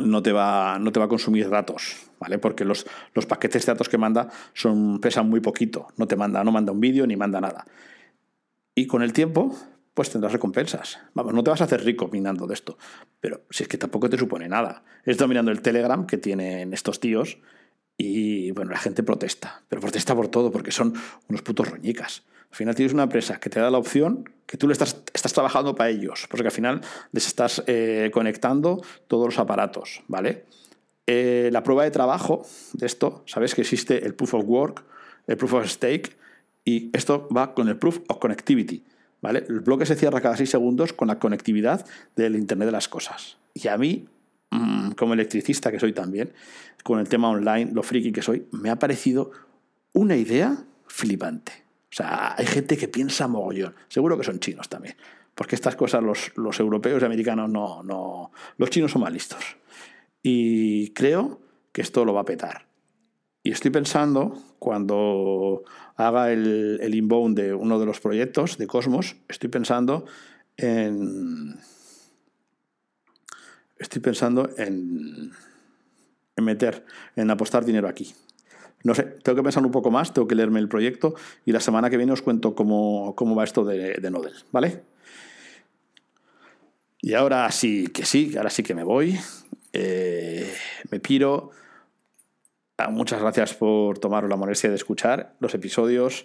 no 0.00 0.22
te 0.22 0.32
va, 0.32 0.78
no 0.78 0.92
te 0.92 0.98
va 0.98 1.06
a 1.06 1.08
consumir 1.08 1.48
datos, 1.48 1.96
¿vale? 2.18 2.38
Porque 2.38 2.64
los, 2.64 2.86
los 3.14 3.26
paquetes 3.26 3.64
de 3.64 3.72
datos 3.72 3.88
que 3.88 3.98
manda 3.98 4.28
son, 4.52 5.00
pesan 5.00 5.28
muy 5.28 5.40
poquito, 5.40 5.88
no 5.96 6.06
te 6.06 6.16
manda, 6.16 6.42
no 6.44 6.52
manda 6.52 6.72
un 6.72 6.80
vídeo 6.80 7.06
ni 7.06 7.16
manda 7.16 7.40
nada. 7.40 7.64
Y 8.74 8.86
con 8.86 9.02
el 9.02 9.12
tiempo, 9.12 9.56
pues 9.94 10.10
tendrás 10.10 10.32
recompensas. 10.32 10.98
Vamos, 11.14 11.32
no 11.32 11.44
te 11.44 11.50
vas 11.50 11.60
a 11.60 11.64
hacer 11.64 11.84
rico 11.84 12.08
minando 12.10 12.46
de 12.46 12.54
esto, 12.54 12.76
pero 13.20 13.42
si 13.50 13.62
es 13.62 13.68
que 13.68 13.78
tampoco 13.78 14.10
te 14.10 14.18
supone 14.18 14.48
nada. 14.48 14.82
Estoy 15.04 15.28
mirando 15.28 15.50
el 15.50 15.62
Telegram 15.62 16.06
que 16.06 16.18
tienen 16.18 16.72
estos 16.72 17.00
tíos 17.00 17.38
y 17.96 18.50
bueno, 18.52 18.72
la 18.72 18.78
gente 18.78 19.02
protesta, 19.02 19.62
pero 19.68 19.80
protesta 19.80 20.14
por 20.14 20.28
todo 20.28 20.50
porque 20.50 20.72
son 20.72 20.94
unos 21.28 21.42
putos 21.42 21.68
roñicas. 21.68 22.22
Al 22.50 22.56
final 22.56 22.74
tienes 22.74 22.92
una 22.92 23.04
empresa 23.04 23.40
que 23.40 23.50
te 23.50 23.60
da 23.60 23.70
la 23.70 23.78
opción 23.78 24.28
que 24.46 24.56
tú 24.56 24.66
le 24.66 24.72
estás, 24.72 25.02
estás 25.12 25.32
trabajando 25.32 25.74
para 25.74 25.90
ellos, 25.90 26.26
porque 26.28 26.46
al 26.46 26.52
final 26.52 26.80
les 27.12 27.26
estás 27.26 27.62
eh, 27.66 28.10
conectando 28.12 28.82
todos 29.08 29.26
los 29.26 29.38
aparatos, 29.38 30.02
¿vale? 30.06 30.44
Eh, 31.06 31.50
la 31.52 31.62
prueba 31.62 31.84
de 31.84 31.90
trabajo 31.90 32.46
de 32.72 32.86
esto, 32.86 33.22
sabes 33.26 33.54
que 33.54 33.62
existe 33.62 34.04
el 34.04 34.14
proof 34.14 34.34
of 34.34 34.44
work, 34.46 34.84
el 35.26 35.36
proof 35.36 35.54
of 35.54 35.66
stake, 35.68 36.16
y 36.64 36.90
esto 36.92 37.28
va 37.34 37.54
con 37.54 37.68
el 37.68 37.76
proof 37.76 38.00
of 38.08 38.18
connectivity. 38.18 38.84
El 39.22 39.60
bloque 39.60 39.86
se 39.86 39.96
cierra 39.96 40.20
cada 40.20 40.36
6 40.36 40.50
segundos 40.50 40.92
con 40.92 41.08
la 41.08 41.18
conectividad 41.18 41.86
del 42.14 42.36
Internet 42.36 42.66
de 42.66 42.72
las 42.72 42.88
cosas. 42.88 43.38
Y 43.54 43.68
a 43.68 43.78
mí, 43.78 44.06
como 44.96 45.14
electricista 45.14 45.70
que 45.70 45.80
soy 45.80 45.92
también, 45.92 46.32
con 46.82 47.00
el 47.00 47.08
tema 47.08 47.30
online, 47.30 47.72
lo 47.72 47.82
friki 47.82 48.12
que 48.12 48.22
soy, 48.22 48.46
me 48.52 48.70
ha 48.70 48.76
parecido 48.76 49.30
una 49.92 50.16
idea 50.16 50.64
flipante. 50.86 51.52
O 51.90 51.96
sea, 51.96 52.34
hay 52.36 52.46
gente 52.46 52.76
que 52.76 52.88
piensa 52.88 53.28
mogollón. 53.28 53.74
Seguro 53.88 54.18
que 54.18 54.24
son 54.24 54.40
chinos 54.40 54.68
también. 54.68 54.96
Porque 55.34 55.54
estas 55.54 55.76
cosas 55.76 56.02
los, 56.02 56.32
los 56.36 56.58
europeos 56.60 57.02
y 57.02 57.06
americanos 57.06 57.50
no, 57.50 57.82
no. 57.82 58.32
Los 58.56 58.70
chinos 58.70 58.92
son 58.92 59.02
más 59.02 59.12
listos. 59.12 59.56
Y 60.22 60.90
creo 60.90 61.40
que 61.72 61.82
esto 61.82 62.04
lo 62.04 62.14
va 62.14 62.22
a 62.22 62.24
petar. 62.24 62.66
Y 63.42 63.50
estoy 63.50 63.70
pensando, 63.70 64.42
cuando 64.58 65.62
haga 65.96 66.32
el, 66.32 66.78
el, 66.80 66.94
inbound 66.94 67.38
de 67.38 67.54
uno 67.54 67.78
de 67.78 67.86
los 67.86 68.00
proyectos 68.00 68.56
de 68.58 68.66
Cosmos, 68.66 69.16
estoy 69.28 69.50
pensando 69.50 70.06
en. 70.56 71.58
Estoy 73.78 74.00
pensando 74.00 74.50
en, 74.56 75.32
en 76.36 76.44
meter, 76.44 76.84
en 77.16 77.30
apostar 77.30 77.64
dinero 77.64 77.88
aquí. 77.88 78.14
No 78.82 78.94
sé, 78.94 79.02
tengo 79.04 79.36
que 79.36 79.42
pensar 79.42 79.64
un 79.64 79.72
poco 79.72 79.90
más, 79.90 80.12
tengo 80.12 80.28
que 80.28 80.34
leerme 80.34 80.60
el 80.60 80.68
proyecto 80.68 81.14
y 81.46 81.52
la 81.52 81.60
semana 81.60 81.88
que 81.88 81.96
viene 81.96 82.12
os 82.12 82.22
cuento 82.22 82.54
cómo, 82.54 83.14
cómo 83.16 83.34
va 83.34 83.44
esto 83.44 83.64
de, 83.64 83.94
de 83.94 84.10
Nodel, 84.10 84.34
¿vale? 84.52 84.82
Y 87.00 87.14
ahora 87.14 87.50
sí 87.50 87.86
que 87.88 88.04
sí, 88.04 88.36
ahora 88.36 88.50
sí 88.50 88.62
que 88.62 88.74
me 88.74 88.84
voy 88.84 89.18
eh, 89.74 90.54
me 90.90 91.00
piro. 91.00 91.50
Ah, 92.78 92.90
muchas 92.90 93.20
gracias 93.20 93.54
por 93.54 93.98
tomaros 93.98 94.30
la 94.30 94.36
molestia 94.36 94.70
de 94.70 94.76
escuchar 94.76 95.34
los 95.40 95.52
episodios. 95.54 96.24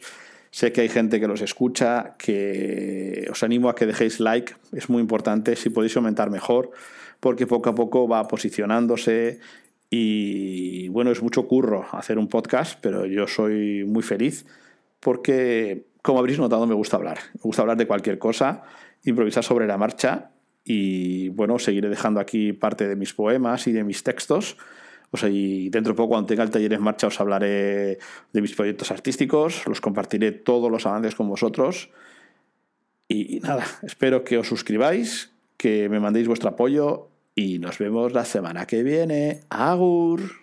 Sé 0.51 0.71
que 0.71 0.81
hay 0.81 0.89
gente 0.89 1.19
que 1.19 1.27
los 1.27 1.41
escucha, 1.41 2.15
que 2.17 3.27
os 3.29 3.43
animo 3.43 3.69
a 3.69 3.75
que 3.75 3.85
dejéis 3.85 4.19
like, 4.19 4.53
es 4.71 4.89
muy 4.89 5.01
importante, 5.01 5.55
si 5.55 5.69
podéis 5.69 5.95
aumentar 5.95 6.31
mejor, 6.31 6.71
porque 7.19 7.45
poco 7.45 7.69
a 7.69 7.75
poco 7.75 8.07
va 8.07 8.27
posicionándose 8.27 9.39
y 9.89 10.87
bueno, 10.89 11.11
es 11.11 11.21
mucho 11.21 11.47
curro 11.47 11.85
hacer 11.91 12.17
un 12.17 12.27
podcast, 12.27 12.79
pero 12.81 13.05
yo 13.05 13.27
soy 13.27 13.83
muy 13.85 14.03
feliz 14.03 14.45
porque, 14.99 15.85
como 16.01 16.19
habréis 16.19 16.39
notado, 16.39 16.65
me 16.67 16.75
gusta 16.75 16.97
hablar. 16.97 17.19
Me 17.35 17.41
gusta 17.41 17.61
hablar 17.61 17.77
de 17.77 17.87
cualquier 17.87 18.19
cosa, 18.19 18.63
improvisar 19.03 19.43
sobre 19.43 19.67
la 19.67 19.77
marcha 19.77 20.31
y 20.63 21.29
bueno, 21.29 21.59
seguiré 21.59 21.89
dejando 21.89 22.19
aquí 22.19 22.53
parte 22.53 22.87
de 22.87 22.95
mis 22.95 23.13
poemas 23.13 23.67
y 23.67 23.71
de 23.71 23.83
mis 23.83 24.03
textos 24.03 24.57
o 25.11 25.17
sea, 25.17 25.29
y 25.29 25.69
dentro 25.69 25.93
de 25.93 25.97
poco, 25.97 26.09
cuando 26.09 26.27
tenga 26.27 26.43
el 26.43 26.49
taller 26.49 26.73
en 26.73 26.81
marcha, 26.81 27.07
os 27.07 27.19
hablaré 27.19 27.97
de 28.31 28.41
mis 28.41 28.55
proyectos 28.55 28.91
artísticos, 28.91 29.65
los 29.67 29.81
compartiré 29.81 30.31
todos 30.31 30.71
los 30.71 30.85
avances 30.85 31.15
con 31.15 31.27
vosotros. 31.27 31.89
Y 33.07 33.39
nada, 33.39 33.65
espero 33.81 34.23
que 34.23 34.37
os 34.37 34.47
suscribáis, 34.47 35.31
que 35.57 35.89
me 35.89 35.99
mandéis 35.99 36.27
vuestro 36.27 36.49
apoyo 36.49 37.09
y 37.33 37.59
nos 37.59 37.79
vemos 37.79 38.13
la 38.13 38.25
semana 38.25 38.67
que 38.67 38.83
viene. 38.83 39.41
Agur. 39.49 40.38